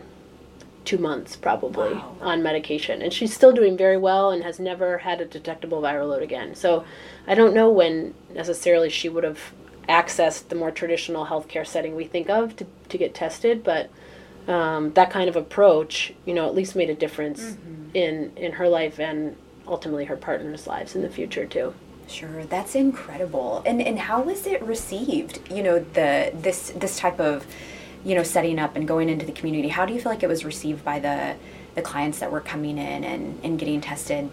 two 0.84 0.98
months 0.98 1.34
probably 1.36 1.94
wow. 1.94 2.16
on 2.20 2.42
medication 2.42 3.00
and 3.00 3.12
she's 3.12 3.32
still 3.32 3.52
doing 3.52 3.76
very 3.76 3.96
well 3.96 4.30
and 4.30 4.42
has 4.42 4.60
never 4.60 4.98
had 4.98 5.20
a 5.20 5.24
detectable 5.24 5.80
viral 5.80 6.10
load 6.10 6.22
again 6.22 6.54
so 6.54 6.84
i 7.26 7.34
don't 7.34 7.54
know 7.54 7.70
when 7.70 8.14
necessarily 8.34 8.90
she 8.90 9.08
would 9.08 9.24
have 9.24 9.52
accessed 9.88 10.48
the 10.48 10.54
more 10.54 10.70
traditional 10.70 11.26
healthcare 11.26 11.66
setting 11.66 11.94
we 11.94 12.04
think 12.04 12.28
of 12.28 12.54
to, 12.56 12.66
to 12.88 12.98
get 12.98 13.14
tested 13.14 13.64
but 13.64 13.90
um, 14.46 14.92
that 14.92 15.10
kind 15.10 15.28
of 15.28 15.36
approach 15.36 16.12
you 16.26 16.34
know 16.34 16.46
at 16.46 16.54
least 16.54 16.76
made 16.76 16.90
a 16.90 16.94
difference 16.94 17.42
mm-hmm. 17.42 17.83
In 17.94 18.32
in 18.36 18.52
her 18.52 18.68
life 18.68 18.98
and 18.98 19.36
ultimately 19.66 20.04
her 20.04 20.16
partner's 20.16 20.66
lives 20.66 20.94
in 20.94 21.02
the 21.02 21.08
future 21.08 21.46
too 21.46 21.72
Sure, 22.06 22.44
that's 22.44 22.74
incredible. 22.74 23.62
And 23.64 23.80
and 23.80 23.98
how 23.98 24.22
was 24.22 24.46
it 24.46 24.62
received? 24.62 25.40
You 25.50 25.62
know, 25.62 25.78
the 25.78 26.32
this 26.34 26.70
this 26.70 26.98
type 26.98 27.18
of, 27.18 27.46
you 28.04 28.14
know, 28.14 28.22
setting 28.22 28.58
up 28.58 28.76
and 28.76 28.86
going 28.86 29.08
into 29.08 29.24
the 29.24 29.32
community. 29.32 29.68
How 29.68 29.86
do 29.86 29.94
you 29.94 30.00
feel 30.00 30.12
like 30.12 30.22
it 30.22 30.28
was 30.28 30.44
received 30.44 30.84
by 30.84 30.98
the 30.98 31.36
the 31.74 31.82
clients 31.82 32.18
that 32.18 32.30
were 32.30 32.40
coming 32.40 32.78
in 32.78 33.04
and 33.04 33.40
and 33.42 33.58
getting 33.58 33.80
tested? 33.80 34.28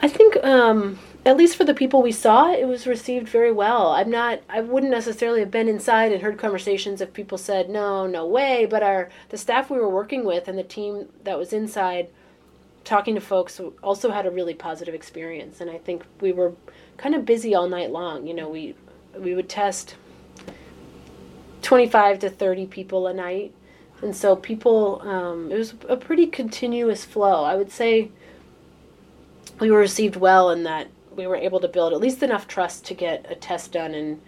I 0.00 0.08
think 0.08 0.36
um 0.44 0.98
at 1.24 1.36
least 1.36 1.56
for 1.56 1.64
the 1.64 1.74
people 1.74 2.02
we 2.02 2.10
saw, 2.10 2.52
it 2.52 2.66
was 2.66 2.86
received 2.86 3.28
very 3.28 3.52
well. 3.52 3.92
I'm 3.92 4.10
not 4.10 4.40
I 4.48 4.60
wouldn't 4.60 4.92
necessarily 4.92 5.40
have 5.40 5.50
been 5.50 5.68
inside 5.68 6.12
and 6.12 6.20
heard 6.20 6.36
conversations 6.36 7.00
if 7.00 7.14
people 7.14 7.38
said, 7.38 7.70
"No, 7.70 8.06
no 8.06 8.26
way," 8.26 8.66
but 8.66 8.82
our 8.82 9.08
the 9.30 9.38
staff 9.38 9.70
we 9.70 9.78
were 9.78 9.88
working 9.88 10.24
with 10.24 10.48
and 10.48 10.58
the 10.58 10.64
team 10.64 11.08
that 11.24 11.38
was 11.38 11.52
inside 11.52 12.08
talking 12.84 13.14
to 13.14 13.20
folks 13.20 13.60
also 13.82 14.10
had 14.10 14.26
a 14.26 14.30
really 14.30 14.54
positive 14.54 14.94
experience 14.94 15.60
and 15.60 15.70
i 15.70 15.78
think 15.78 16.04
we 16.20 16.32
were 16.32 16.52
kind 16.96 17.14
of 17.14 17.24
busy 17.24 17.54
all 17.54 17.68
night 17.68 17.90
long 17.90 18.26
you 18.26 18.34
know 18.34 18.48
we 18.48 18.74
we 19.18 19.34
would 19.34 19.48
test 19.48 19.94
25 21.62 22.18
to 22.20 22.30
30 22.30 22.66
people 22.66 23.06
a 23.06 23.14
night 23.14 23.52
and 24.00 24.16
so 24.16 24.34
people 24.34 25.00
um, 25.02 25.50
it 25.50 25.56
was 25.56 25.74
a 25.88 25.96
pretty 25.96 26.26
continuous 26.26 27.04
flow 27.04 27.44
i 27.44 27.54
would 27.54 27.70
say 27.70 28.10
we 29.60 29.70
were 29.70 29.78
received 29.78 30.16
well 30.16 30.50
in 30.50 30.64
that 30.64 30.88
we 31.14 31.26
were 31.26 31.36
able 31.36 31.60
to 31.60 31.68
build 31.68 31.92
at 31.92 32.00
least 32.00 32.22
enough 32.22 32.48
trust 32.48 32.84
to 32.86 32.94
get 32.94 33.26
a 33.30 33.34
test 33.34 33.72
done 33.72 33.94
and 33.94 34.20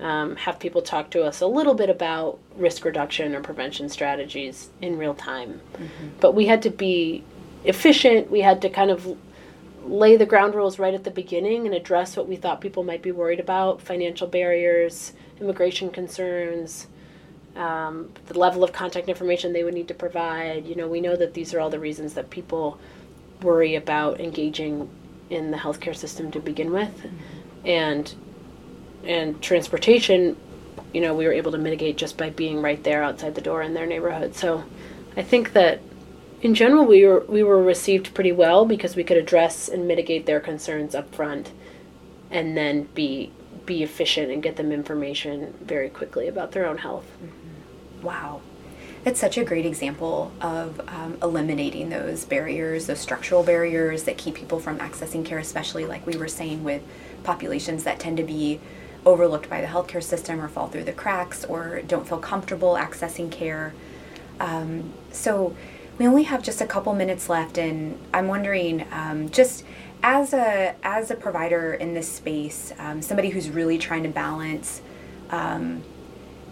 um, 0.00 0.36
have 0.36 0.58
people 0.58 0.80
talk 0.80 1.10
to 1.10 1.24
us 1.24 1.40
a 1.40 1.46
little 1.46 1.74
bit 1.74 1.90
about 1.90 2.38
risk 2.56 2.84
reduction 2.84 3.34
or 3.34 3.40
prevention 3.40 3.88
strategies 3.88 4.70
in 4.80 4.96
real 4.96 5.14
time. 5.14 5.60
Mm-hmm. 5.74 6.08
But 6.20 6.34
we 6.34 6.46
had 6.46 6.62
to 6.62 6.70
be 6.70 7.24
efficient. 7.64 8.30
We 8.30 8.40
had 8.40 8.62
to 8.62 8.70
kind 8.70 8.90
of 8.90 9.16
lay 9.84 10.16
the 10.16 10.26
ground 10.26 10.54
rules 10.54 10.78
right 10.78 10.94
at 10.94 11.04
the 11.04 11.10
beginning 11.10 11.66
and 11.66 11.74
address 11.74 12.16
what 12.16 12.28
we 12.28 12.36
thought 12.36 12.60
people 12.60 12.84
might 12.84 13.02
be 13.02 13.12
worried 13.12 13.40
about 13.40 13.80
financial 13.80 14.26
barriers, 14.26 15.12
immigration 15.40 15.90
concerns, 15.90 16.86
um, 17.56 18.10
the 18.26 18.38
level 18.38 18.62
of 18.62 18.72
contact 18.72 19.08
information 19.08 19.52
they 19.52 19.64
would 19.64 19.74
need 19.74 19.88
to 19.88 19.94
provide. 19.94 20.66
You 20.66 20.76
know, 20.76 20.88
we 20.88 21.00
know 21.00 21.16
that 21.16 21.34
these 21.34 21.54
are 21.54 21.60
all 21.60 21.70
the 21.70 21.80
reasons 21.80 22.14
that 22.14 22.30
people 22.30 22.78
worry 23.42 23.74
about 23.74 24.20
engaging 24.20 24.88
in 25.30 25.50
the 25.50 25.56
healthcare 25.56 25.96
system 25.96 26.30
to 26.32 26.40
begin 26.40 26.72
with. 26.72 26.96
Mm-hmm. 26.96 27.66
And 27.66 28.14
and 29.04 29.40
transportation, 29.40 30.36
you 30.92 31.00
know, 31.00 31.14
we 31.14 31.24
were 31.24 31.32
able 31.32 31.52
to 31.52 31.58
mitigate 31.58 31.96
just 31.96 32.16
by 32.16 32.30
being 32.30 32.60
right 32.60 32.82
there 32.82 33.02
outside 33.02 33.34
the 33.34 33.40
door 33.40 33.62
in 33.62 33.72
their 33.72 33.86
neighborhood. 33.86 34.34
So 34.34 34.64
I 35.16 35.22
think 35.22 35.52
that 35.52 35.80
in 36.40 36.54
general, 36.54 36.84
we 36.84 37.04
were 37.06 37.24
we 37.28 37.42
were 37.42 37.62
received 37.62 38.14
pretty 38.14 38.32
well 38.32 38.64
because 38.64 38.94
we 38.94 39.04
could 39.04 39.16
address 39.16 39.68
and 39.68 39.88
mitigate 39.88 40.26
their 40.26 40.40
concerns 40.40 40.94
up 40.94 41.14
front, 41.14 41.52
and 42.30 42.56
then 42.56 42.88
be 42.94 43.32
be 43.66 43.82
efficient 43.82 44.30
and 44.30 44.42
get 44.42 44.56
them 44.56 44.72
information 44.72 45.54
very 45.60 45.90
quickly 45.90 46.26
about 46.26 46.52
their 46.52 46.66
own 46.66 46.78
health. 46.78 47.06
Mm-hmm. 47.22 48.06
Wow. 48.06 48.40
That's 49.04 49.20
such 49.20 49.38
a 49.38 49.44
great 49.44 49.64
example 49.64 50.32
of 50.40 50.80
um, 50.88 51.18
eliminating 51.22 51.88
those 51.88 52.24
barriers, 52.24 52.86
those 52.86 52.98
structural 52.98 53.42
barriers 53.42 54.04
that 54.04 54.18
keep 54.18 54.34
people 54.34 54.58
from 54.58 54.78
accessing 54.78 55.24
care, 55.24 55.38
especially 55.38 55.86
like 55.86 56.06
we 56.06 56.16
were 56.16 56.28
saying 56.28 56.64
with 56.64 56.82
populations 57.22 57.84
that 57.84 58.00
tend 58.00 58.16
to 58.16 58.24
be 58.24 58.58
overlooked 59.06 59.48
by 59.48 59.60
the 59.60 59.66
healthcare 59.66 60.02
system 60.02 60.40
or 60.40 60.48
fall 60.48 60.66
through 60.66 60.84
the 60.84 60.92
cracks 60.92 61.44
or 61.44 61.80
don't 61.82 62.08
feel 62.08 62.18
comfortable 62.18 62.74
accessing 62.74 63.30
care. 63.30 63.72
Um, 64.40 64.92
so, 65.12 65.56
we 65.98 66.06
only 66.06 66.22
have 66.22 66.42
just 66.42 66.60
a 66.60 66.66
couple 66.66 66.94
minutes 66.94 67.28
left, 67.28 67.58
and 67.58 67.98
I'm 68.14 68.28
wondering, 68.28 68.86
um, 68.92 69.30
just 69.30 69.64
as 70.02 70.32
a 70.32 70.76
as 70.84 71.10
a 71.10 71.16
provider 71.16 71.74
in 71.74 71.92
this 71.92 72.10
space, 72.10 72.72
um, 72.78 73.02
somebody 73.02 73.30
who's 73.30 73.50
really 73.50 73.78
trying 73.78 74.04
to 74.04 74.08
balance 74.08 74.80
um, 75.30 75.82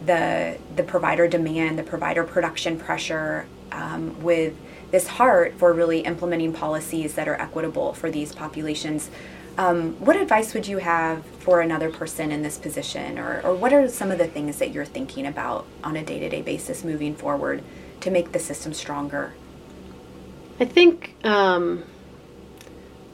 the 0.05 0.59
the 0.75 0.83
provider 0.83 1.29
demand, 1.29 1.79
the 1.79 1.85
provider 1.85 2.25
production 2.25 2.79
pressure, 2.79 3.47
um, 3.71 4.21
with 4.23 4.55
this 4.91 5.07
heart 5.07 5.55
for 5.59 5.73
really 5.73 6.01
implementing 6.01 6.53
policies 6.53 7.15
that 7.15 7.29
are 7.29 7.41
equitable 7.41 7.93
for 7.93 8.11
these 8.11 8.35
populations. 8.35 9.11
Um, 9.59 9.95
what 10.05 10.17
advice 10.17 10.53
would 10.53 10.69
you 10.69 10.79
have 10.79 11.25
for 11.39 11.61
another 11.63 11.89
person 11.89 12.31
in 12.31 12.43
this 12.43 12.59
position, 12.59 13.19
or, 13.19 13.41
or 13.43 13.55
what 13.55 13.73
are 13.73 13.89
some 13.89 14.11
of 14.11 14.19
the 14.19 14.27
things 14.27 14.59
that 14.59 14.73
you're 14.73 14.85
thinking 14.85 15.25
about 15.25 15.67
on 15.83 15.97
a 15.97 16.05
day 16.05 16.19
to 16.19 16.29
day 16.29 16.43
basis 16.43 16.83
moving 16.83 17.15
forward 17.15 17.63
to 18.01 18.11
make 18.11 18.33
the 18.33 18.39
system 18.39 18.73
stronger? 18.73 19.35
I 20.59 20.65
think 20.65 21.15
um, 21.25 21.85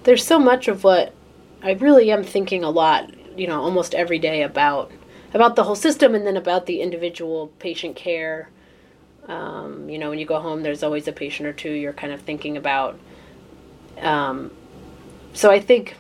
there's 0.04 0.24
so 0.24 0.38
much 0.38 0.68
of 0.68 0.84
what 0.84 1.12
I 1.62 1.72
really 1.72 2.10
am 2.10 2.22
thinking 2.22 2.64
a 2.64 2.70
lot, 2.70 3.12
you 3.36 3.46
know, 3.46 3.60
almost 3.60 3.94
every 3.94 4.18
day 4.18 4.42
about 4.42 4.90
about 5.34 5.56
the 5.56 5.64
whole 5.64 5.74
system 5.74 6.14
and 6.14 6.26
then 6.26 6.36
about 6.36 6.66
the 6.66 6.80
individual 6.80 7.48
patient 7.58 7.96
care. 7.96 8.50
Um, 9.28 9.88
you 9.88 9.98
know, 9.98 10.10
when 10.10 10.18
you 10.18 10.26
go 10.26 10.40
home, 10.40 10.62
there's 10.62 10.82
always 10.82 11.08
a 11.08 11.12
patient 11.12 11.48
or 11.48 11.52
two 11.52 11.70
you're 11.70 11.92
kind 11.92 12.12
of 12.12 12.20
thinking 12.20 12.56
about. 12.56 12.98
Um, 13.98 14.50
so 15.32 15.50
I 15.50 15.60
think 15.60 15.96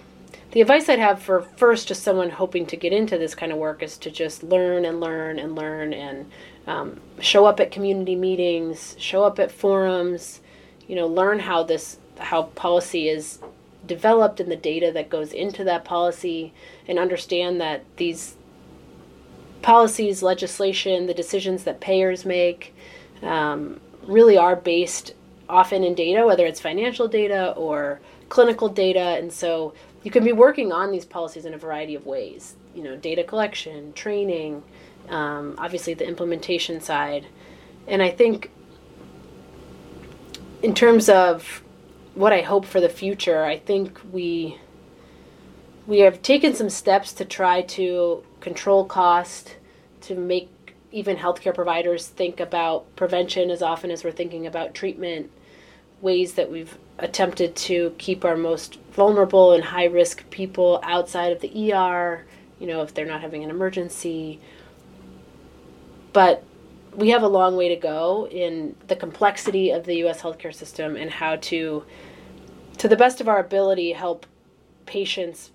the 0.50 0.60
advice 0.60 0.88
I'd 0.88 0.98
have 0.98 1.22
for 1.22 1.40
first 1.40 1.88
just 1.88 2.02
someone 2.02 2.30
hoping 2.30 2.66
to 2.66 2.76
get 2.76 2.92
into 2.92 3.16
this 3.16 3.34
kind 3.34 3.52
of 3.52 3.58
work 3.58 3.82
is 3.82 3.96
to 3.98 4.10
just 4.10 4.42
learn 4.42 4.84
and 4.84 5.00
learn 5.00 5.38
and 5.38 5.54
learn 5.54 5.94
and 5.94 6.30
um, 6.66 7.00
show 7.20 7.46
up 7.46 7.60
at 7.60 7.70
community 7.70 8.14
meetings, 8.14 8.96
show 8.98 9.24
up 9.24 9.38
at 9.38 9.50
forums, 9.50 10.40
you 10.86 10.96
know, 10.96 11.06
learn 11.06 11.40
how 11.40 11.62
this 11.62 11.98
how 12.18 12.44
policy 12.44 13.08
is 13.08 13.38
developed 13.86 14.38
and 14.38 14.50
the 14.50 14.56
data 14.56 14.92
that 14.92 15.10
goes 15.10 15.32
into 15.32 15.64
that 15.64 15.84
policy 15.84 16.52
and 16.86 16.98
understand 16.98 17.60
that 17.60 17.84
these 17.96 18.36
policies, 19.60 20.22
legislation, 20.22 21.06
the 21.06 21.14
decisions 21.14 21.64
that 21.64 21.80
payers 21.80 22.24
make 22.24 22.74
um, 23.22 23.80
really 24.06 24.36
are 24.36 24.56
based 24.56 25.14
often 25.48 25.84
in 25.84 25.94
data, 25.94 26.26
whether 26.26 26.46
it's 26.46 26.60
financial 26.60 27.08
data 27.08 27.52
or 27.52 28.00
clinical 28.28 28.68
data. 28.68 29.16
And 29.18 29.32
so 29.32 29.74
you 30.02 30.10
can 30.10 30.24
be 30.24 30.32
working 30.32 30.72
on 30.72 30.90
these 30.90 31.04
policies 31.04 31.44
in 31.44 31.54
a 31.54 31.58
variety 31.58 31.94
of 31.94 32.06
ways. 32.06 32.54
You 32.74 32.82
know, 32.82 32.96
data 32.96 33.22
collection, 33.22 33.92
training, 33.92 34.62
um, 35.12 35.54
obviously 35.58 35.94
the 35.94 36.06
implementation 36.06 36.80
side. 36.80 37.26
And 37.86 38.02
I 38.02 38.10
think 38.10 38.50
in 40.62 40.74
terms 40.74 41.08
of 41.08 41.62
what 42.14 42.32
I 42.32 42.40
hope 42.40 42.64
for 42.64 42.80
the 42.80 42.88
future, 42.88 43.44
I 43.44 43.58
think 43.58 44.00
we 44.10 44.58
we 45.86 46.00
have 46.00 46.22
taken 46.22 46.54
some 46.54 46.70
steps 46.70 47.12
to 47.14 47.24
try 47.24 47.62
to 47.62 48.22
control 48.40 48.84
cost, 48.84 49.56
to 50.02 50.14
make 50.14 50.48
even 50.92 51.16
healthcare 51.16 51.54
providers 51.54 52.06
think 52.06 52.38
about 52.38 52.94
prevention 52.94 53.50
as 53.50 53.62
often 53.62 53.90
as 53.90 54.04
we're 54.04 54.12
thinking 54.12 54.46
about 54.46 54.74
treatment, 54.74 55.30
ways 56.00 56.34
that 56.34 56.50
we've 56.50 56.78
attempted 56.98 57.56
to 57.56 57.94
keep 57.98 58.24
our 58.24 58.36
most 58.36 58.78
vulnerable 58.92 59.52
and 59.52 59.64
high 59.64 59.86
risk 59.86 60.28
people 60.30 60.78
outside 60.84 61.32
of 61.32 61.40
the 61.40 61.72
ER, 61.72 62.24
you 62.60 62.66
know, 62.66 62.82
if 62.82 62.94
they're 62.94 63.06
not 63.06 63.22
having 63.22 63.42
an 63.42 63.50
emergency. 63.50 64.38
But 66.12 66.44
we 66.94 67.10
have 67.10 67.22
a 67.22 67.28
long 67.28 67.56
way 67.56 67.68
to 67.68 67.76
go 67.76 68.28
in 68.28 68.76
the 68.88 68.96
complexity 68.96 69.70
of 69.70 69.84
the 69.84 69.96
US 70.04 70.20
healthcare 70.20 70.54
system 70.54 70.96
and 70.96 71.10
how 71.10 71.36
to, 71.36 71.84
to 72.78 72.88
the 72.88 72.96
best 72.96 73.20
of 73.20 73.28
our 73.28 73.38
ability, 73.38 73.92
help 73.92 74.26
patients 74.86 75.50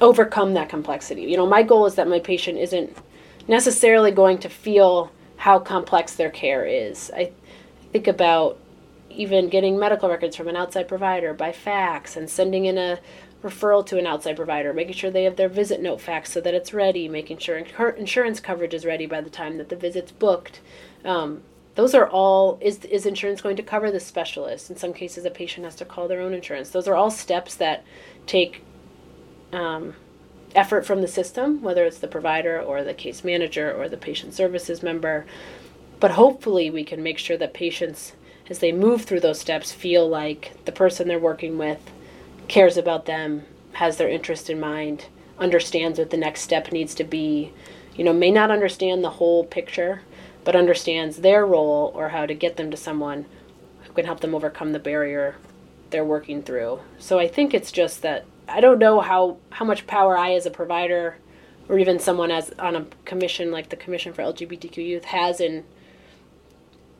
overcome 0.00 0.54
that 0.54 0.68
complexity. 0.68 1.22
You 1.22 1.36
know, 1.36 1.46
my 1.46 1.62
goal 1.62 1.86
is 1.86 1.94
that 1.96 2.08
my 2.08 2.20
patient 2.20 2.58
isn't 2.58 2.96
necessarily 3.48 4.10
going 4.10 4.38
to 4.38 4.48
feel 4.48 5.10
how 5.36 5.58
complex 5.58 6.14
their 6.14 6.30
care 6.30 6.64
is. 6.64 7.10
I 7.14 7.32
think 7.92 8.06
about 8.06 8.58
even 9.10 9.48
getting 9.48 9.78
medical 9.78 10.08
records 10.08 10.36
from 10.36 10.48
an 10.48 10.56
outside 10.56 10.88
provider 10.88 11.34
by 11.34 11.52
fax 11.52 12.16
and 12.16 12.28
sending 12.28 12.64
in 12.64 12.78
a 12.78 12.98
referral 13.44 13.84
to 13.86 13.98
an 13.98 14.06
outside 14.06 14.36
provider, 14.36 14.72
making 14.72 14.94
sure 14.94 15.10
they 15.10 15.24
have 15.24 15.36
their 15.36 15.50
visit 15.50 15.80
note 15.80 16.00
fax 16.00 16.32
so 16.32 16.40
that 16.40 16.54
it's 16.54 16.72
ready, 16.72 17.08
making 17.08 17.38
sure 17.38 17.58
insurance 17.58 18.40
coverage 18.40 18.72
is 18.72 18.86
ready 18.86 19.06
by 19.06 19.20
the 19.20 19.30
time 19.30 19.58
that 19.58 19.68
the 19.68 19.76
visit's 19.76 20.10
booked. 20.10 20.60
Um, 21.04 21.42
those 21.74 21.94
are 21.94 22.08
all 22.08 22.58
is 22.60 22.84
is 22.86 23.04
insurance 23.04 23.42
going 23.42 23.56
to 23.56 23.62
cover 23.62 23.90
the 23.90 24.00
specialist? 24.00 24.70
In 24.70 24.76
some 24.76 24.94
cases, 24.94 25.24
a 25.24 25.30
patient 25.30 25.64
has 25.64 25.76
to 25.76 25.84
call 25.84 26.08
their 26.08 26.20
own 26.20 26.32
insurance. 26.32 26.70
Those 26.70 26.88
are 26.88 26.94
all 26.94 27.10
steps 27.10 27.54
that 27.56 27.84
take 28.26 28.64
um, 29.52 29.94
effort 30.54 30.86
from 30.86 31.02
the 31.02 31.08
system, 31.08 31.60
whether 31.62 31.84
it's 31.84 31.98
the 31.98 32.08
provider 32.08 32.60
or 32.60 32.82
the 32.82 32.94
case 32.94 33.24
manager 33.24 33.72
or 33.72 33.88
the 33.88 33.96
patient 33.96 34.32
services 34.32 34.82
member. 34.82 35.26
But 36.00 36.12
hopefully, 36.12 36.70
we 36.70 36.84
can 36.84 37.02
make 37.02 37.18
sure 37.18 37.36
that 37.36 37.52
patients, 37.52 38.12
as 38.48 38.60
they 38.60 38.72
move 38.72 39.02
through 39.02 39.20
those 39.20 39.40
steps, 39.40 39.72
feel 39.72 40.08
like 40.08 40.52
the 40.64 40.72
person 40.72 41.08
they're 41.08 41.18
working 41.18 41.58
with 41.58 41.80
cares 42.48 42.76
about 42.76 43.06
them, 43.06 43.44
has 43.72 43.96
their 43.96 44.08
interest 44.08 44.50
in 44.50 44.60
mind, 44.60 45.06
understands 45.38 45.98
what 45.98 46.10
the 46.10 46.16
next 46.16 46.42
step 46.42 46.72
needs 46.72 46.94
to 46.94 47.04
be, 47.04 47.52
you 47.96 48.04
know, 48.04 48.12
may 48.12 48.30
not 48.30 48.50
understand 48.50 49.02
the 49.02 49.10
whole 49.10 49.44
picture, 49.44 50.02
but 50.44 50.56
understands 50.56 51.18
their 51.18 51.46
role 51.46 51.92
or 51.94 52.10
how 52.10 52.26
to 52.26 52.34
get 52.34 52.56
them 52.56 52.70
to 52.70 52.76
someone 52.76 53.26
who 53.82 53.92
can 53.92 54.04
help 54.04 54.20
them 54.20 54.34
overcome 54.34 54.72
the 54.72 54.78
barrier 54.78 55.36
they're 55.90 56.04
working 56.04 56.42
through. 56.42 56.80
So 56.98 57.18
I 57.18 57.28
think 57.28 57.54
it's 57.54 57.72
just 57.72 58.02
that 58.02 58.24
I 58.48 58.60
don't 58.60 58.78
know 58.78 59.00
how 59.00 59.38
how 59.50 59.64
much 59.64 59.86
power 59.86 60.18
I 60.18 60.34
as 60.34 60.44
a 60.44 60.50
provider 60.50 61.16
or 61.68 61.78
even 61.78 61.98
someone 61.98 62.30
as 62.30 62.52
on 62.58 62.76
a 62.76 62.86
commission 63.04 63.50
like 63.50 63.70
the 63.70 63.76
Commission 63.76 64.12
for 64.12 64.22
LGBTQ 64.22 64.76
Youth 64.76 65.04
has 65.04 65.40
in 65.40 65.64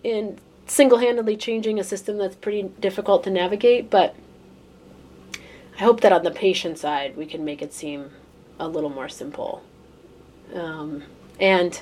in 0.02 0.38
single-handedly 0.66 1.36
changing 1.36 1.78
a 1.78 1.84
system 1.84 2.18
that's 2.18 2.36
pretty 2.36 2.62
difficult 2.80 3.24
to 3.24 3.30
navigate, 3.30 3.90
but 3.90 4.14
I 5.76 5.80
hope 5.80 6.00
that 6.02 6.12
on 6.12 6.22
the 6.22 6.30
patient 6.30 6.78
side 6.78 7.16
we 7.16 7.26
can 7.26 7.44
make 7.44 7.62
it 7.62 7.72
seem 7.72 8.10
a 8.58 8.68
little 8.68 8.90
more 8.90 9.08
simple. 9.08 9.62
Um, 10.54 11.02
and 11.40 11.80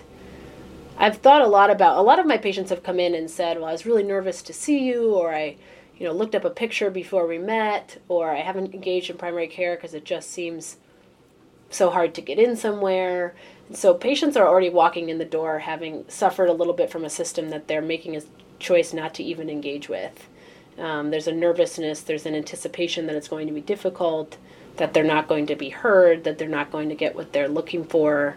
I've 0.97 1.19
thought 1.19 1.43
a 1.43 1.47
lot 1.47 1.71
about 1.71 1.99
a 1.99 2.03
lot 2.03 2.19
of 2.19 2.27
my 2.27 2.39
patients 2.39 2.71
have 2.71 2.83
come 2.83 3.01
in 3.01 3.15
and 3.15 3.31
said, 3.31 3.59
"Well, 3.59 3.69
I 3.69 3.73
was 3.73 3.87
really 3.87 4.03
nervous 4.03 4.43
to 4.43 4.53
see 4.53 4.79
you," 4.79 5.15
or 5.15 5.35
I 5.35 5.57
you 6.03 6.09
know, 6.09 6.15
looked 6.15 6.35
up 6.35 6.45
a 6.45 6.51
picture 6.51 6.91
before 6.91 7.29
we 7.29 7.39
met, 7.39 7.99
or 8.09 8.31
I 8.31 8.41
haven't 8.41 8.75
engaged 8.75 9.09
in 9.09 9.17
primary 9.17 9.47
care 9.47 9.77
because 9.77 9.95
it 9.95 10.05
just 10.05 10.31
seems 10.31 10.77
so 11.71 11.91
hard 11.91 12.13
to 12.15 12.21
get 12.21 12.41
in 12.41 12.57
somewhere. 12.57 13.35
And 13.69 13.77
so 13.77 13.95
patients 13.95 14.37
are 14.37 14.49
already 14.49 14.69
walking 14.69 15.11
in 15.11 15.19
the 15.19 15.25
door 15.25 15.61
having 15.61 16.05
suffered 16.09 16.49
a 16.49 16.55
little 16.55 16.75
bit 16.75 16.91
from 16.91 17.05
a 17.05 17.09
system 17.09 17.51
that 17.51 17.69
they're 17.69 17.81
making 17.81 18.17
a 18.17 18.23
choice 18.59 18.93
not 18.93 19.15
to 19.15 19.23
even 19.23 19.49
engage 19.49 19.89
with. 19.89 20.27
Um, 20.79 21.11
there's 21.11 21.27
a 21.27 21.33
nervousness, 21.33 22.01
there's 22.01 22.27
an 22.27 22.35
anticipation 22.35 23.07
that 23.07 23.17
it's 23.17 23.29
going 23.29 23.47
to 23.47 23.53
be 23.53 23.61
difficult, 23.61 24.39
that 24.77 24.95
they're 24.95 25.05
not 25.05 25.29
going 25.29 25.47
to 25.47 25.55
be 25.55 25.69
heard, 25.69 26.25
that 26.25 26.39
they're 26.39 26.49
not 26.49 26.73
going 26.73 26.89
to 26.89 26.95
get 26.95 27.15
what 27.15 27.33
they're 27.33 27.49
looking 27.49 27.85
for, 27.85 28.37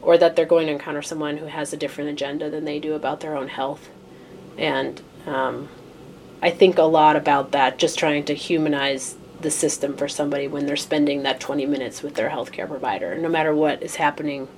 or 0.00 0.16
that 0.18 0.36
they're 0.36 0.46
going 0.46 0.66
to 0.66 0.72
encounter 0.72 1.02
someone 1.02 1.38
who 1.38 1.46
has 1.46 1.72
a 1.72 1.76
different 1.76 2.10
agenda 2.10 2.50
than 2.50 2.64
they 2.64 2.78
do 2.78 2.94
about 2.94 3.20
their 3.20 3.36
own 3.36 3.48
health. 3.48 3.88
And 4.56 5.00
um, 5.26 5.68
I 6.40 6.50
think 6.50 6.78
a 6.78 6.82
lot 6.82 7.16
about 7.16 7.52
that, 7.52 7.78
just 7.78 7.98
trying 7.98 8.24
to 8.26 8.34
humanize 8.34 9.16
the 9.40 9.50
system 9.50 9.96
for 9.96 10.08
somebody 10.08 10.46
when 10.46 10.66
they're 10.66 10.76
spending 10.76 11.24
that 11.24 11.40
20 11.40 11.66
minutes 11.66 12.02
with 12.02 12.14
their 12.14 12.30
healthcare 12.30 12.68
provider, 12.68 13.16
no 13.18 13.28
matter 13.28 13.54
what 13.54 13.82
is 13.82 13.96
happening 13.96 14.48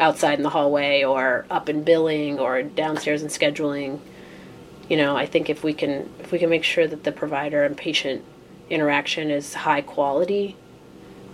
outside 0.00 0.38
in 0.38 0.42
the 0.42 0.50
hallway 0.50 1.04
or 1.04 1.46
up 1.50 1.68
in 1.68 1.84
billing 1.84 2.38
or 2.38 2.62
downstairs 2.62 3.22
in 3.22 3.28
scheduling. 3.28 4.00
You 4.88 4.96
know, 4.96 5.16
I 5.16 5.26
think 5.26 5.48
if 5.48 5.64
we 5.64 5.72
can 5.72 6.10
if 6.20 6.30
we 6.30 6.38
can 6.38 6.50
make 6.50 6.64
sure 6.64 6.86
that 6.86 7.04
the 7.04 7.12
provider 7.12 7.64
and 7.64 7.76
patient 7.76 8.24
interaction 8.70 9.30
is 9.30 9.54
high 9.54 9.80
quality 9.80 10.56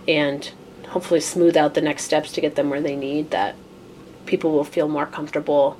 and 0.07 0.51
hopefully 0.89 1.19
smooth 1.19 1.55
out 1.55 1.73
the 1.73 1.81
next 1.81 2.03
steps 2.03 2.31
to 2.33 2.41
get 2.41 2.55
them 2.55 2.69
where 2.69 2.81
they 2.81 2.95
need 2.95 3.31
that 3.31 3.55
people 4.25 4.51
will 4.51 4.63
feel 4.63 4.87
more 4.87 5.05
comfortable 5.05 5.77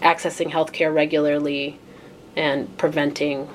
accessing 0.00 0.50
healthcare 0.50 0.94
regularly 0.94 1.78
and 2.36 2.76
preventing 2.78 3.48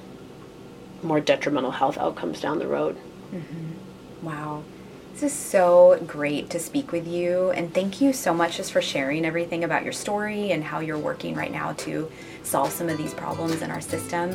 more 1.02 1.20
detrimental 1.20 1.72
health 1.72 1.98
outcomes 1.98 2.42
down 2.42 2.60
the 2.60 2.68
road. 2.68 2.98
Mm-hmm. 3.32 4.26
Wow. 4.26 4.64
This 5.14 5.32
is 5.32 5.34
so 5.34 6.04
great 6.08 6.50
to 6.50 6.60
speak 6.60 6.92
with 6.92 7.08
you, 7.08 7.52
and 7.52 7.72
thank 7.72 8.02
you 8.02 8.14
so 8.14 8.34
much 8.34 8.58
just 8.58 8.72
for 8.72 8.82
sharing 8.82 9.26
everything 9.26 9.64
about 9.64 9.84
your 9.84 9.94
story 9.94 10.52
and 10.52 10.64
how 10.64 10.80
you're 10.80 10.98
working 10.98 11.36
right 11.36 11.52
now 11.52 11.74
to 11.74 12.12
solve 12.42 12.72
some 12.72 12.90
of 12.90 12.98
these 12.98 13.14
problems 13.14 13.62
in 13.62 13.70
our 13.70 13.80
system. 13.80 14.34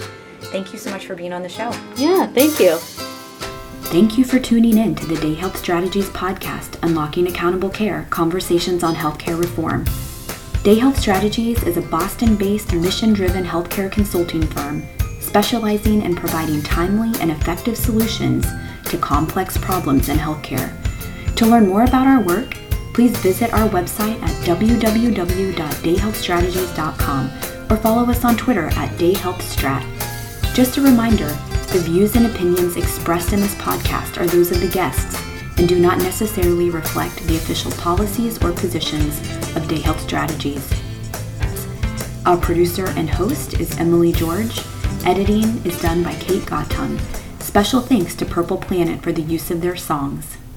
Thank 0.52 0.72
you 0.72 0.78
so 0.78 0.90
much 0.90 1.04
for 1.04 1.16
being 1.16 1.32
on 1.32 1.42
the 1.42 1.48
show. 1.48 1.72
Yeah, 1.96 2.28
thank 2.28 2.60
you. 2.60 2.76
Thank 3.90 4.16
you 4.16 4.24
for 4.24 4.38
tuning 4.38 4.78
in 4.78 4.94
to 4.94 5.06
the 5.06 5.16
Day 5.16 5.34
Health 5.34 5.56
Strategies 5.56 6.08
podcast, 6.10 6.78
Unlocking 6.84 7.26
Accountable 7.26 7.70
Care 7.70 8.06
Conversations 8.10 8.84
on 8.84 8.94
Healthcare 8.94 9.38
Reform. 9.38 9.84
Day 10.62 10.76
Health 10.78 10.98
Strategies 11.00 11.60
is 11.64 11.76
a 11.76 11.82
Boston 11.82 12.36
based 12.36 12.72
mission 12.72 13.12
driven 13.12 13.44
healthcare 13.44 13.90
consulting 13.90 14.46
firm 14.46 14.86
specializing 15.28 16.02
in 16.02 16.16
providing 16.16 16.62
timely 16.62 17.12
and 17.20 17.30
effective 17.30 17.76
solutions 17.76 18.46
to 18.88 18.98
complex 18.98 19.56
problems 19.56 20.08
in 20.08 20.16
healthcare. 20.16 20.72
To 21.36 21.46
learn 21.46 21.68
more 21.68 21.84
about 21.84 22.06
our 22.06 22.20
work, 22.20 22.54
please 22.94 23.16
visit 23.18 23.52
our 23.54 23.68
website 23.68 24.20
at 24.22 24.30
www.dayhealthstrategies.com 24.44 27.30
or 27.70 27.76
follow 27.76 28.10
us 28.10 28.24
on 28.24 28.36
Twitter 28.36 28.66
at 28.66 28.90
DayHealthStrat. 28.98 29.84
Just 30.54 30.78
a 30.78 30.82
reminder 30.82 31.28
the 31.72 31.80
views 31.80 32.16
and 32.16 32.26
opinions 32.26 32.76
expressed 32.76 33.32
in 33.32 33.40
this 33.40 33.54
podcast 33.56 34.18
are 34.18 34.26
those 34.26 34.50
of 34.50 34.60
the 34.60 34.68
guests 34.68 35.22
and 35.58 35.68
do 35.68 35.78
not 35.78 35.98
necessarily 35.98 36.70
reflect 36.70 37.16
the 37.26 37.36
official 37.36 37.70
policies 37.72 38.42
or 38.42 38.52
positions 38.52 39.18
of 39.54 39.68
Day 39.68 39.80
Health 39.80 40.00
Strategies. 40.00 40.72
Our 42.24 42.36
producer 42.36 42.88
and 42.90 43.08
host 43.08 43.60
is 43.60 43.76
Emily 43.78 44.12
George. 44.12 44.60
Editing 45.04 45.44
is 45.64 45.80
done 45.80 46.02
by 46.02 46.14
Kate 46.14 46.42
Gottung. 46.42 46.98
Special 47.58 47.80
thanks 47.80 48.14
to 48.14 48.24
Purple 48.24 48.58
Planet 48.58 49.02
for 49.02 49.10
the 49.10 49.20
use 49.20 49.50
of 49.50 49.62
their 49.62 49.74
songs. 49.74 50.37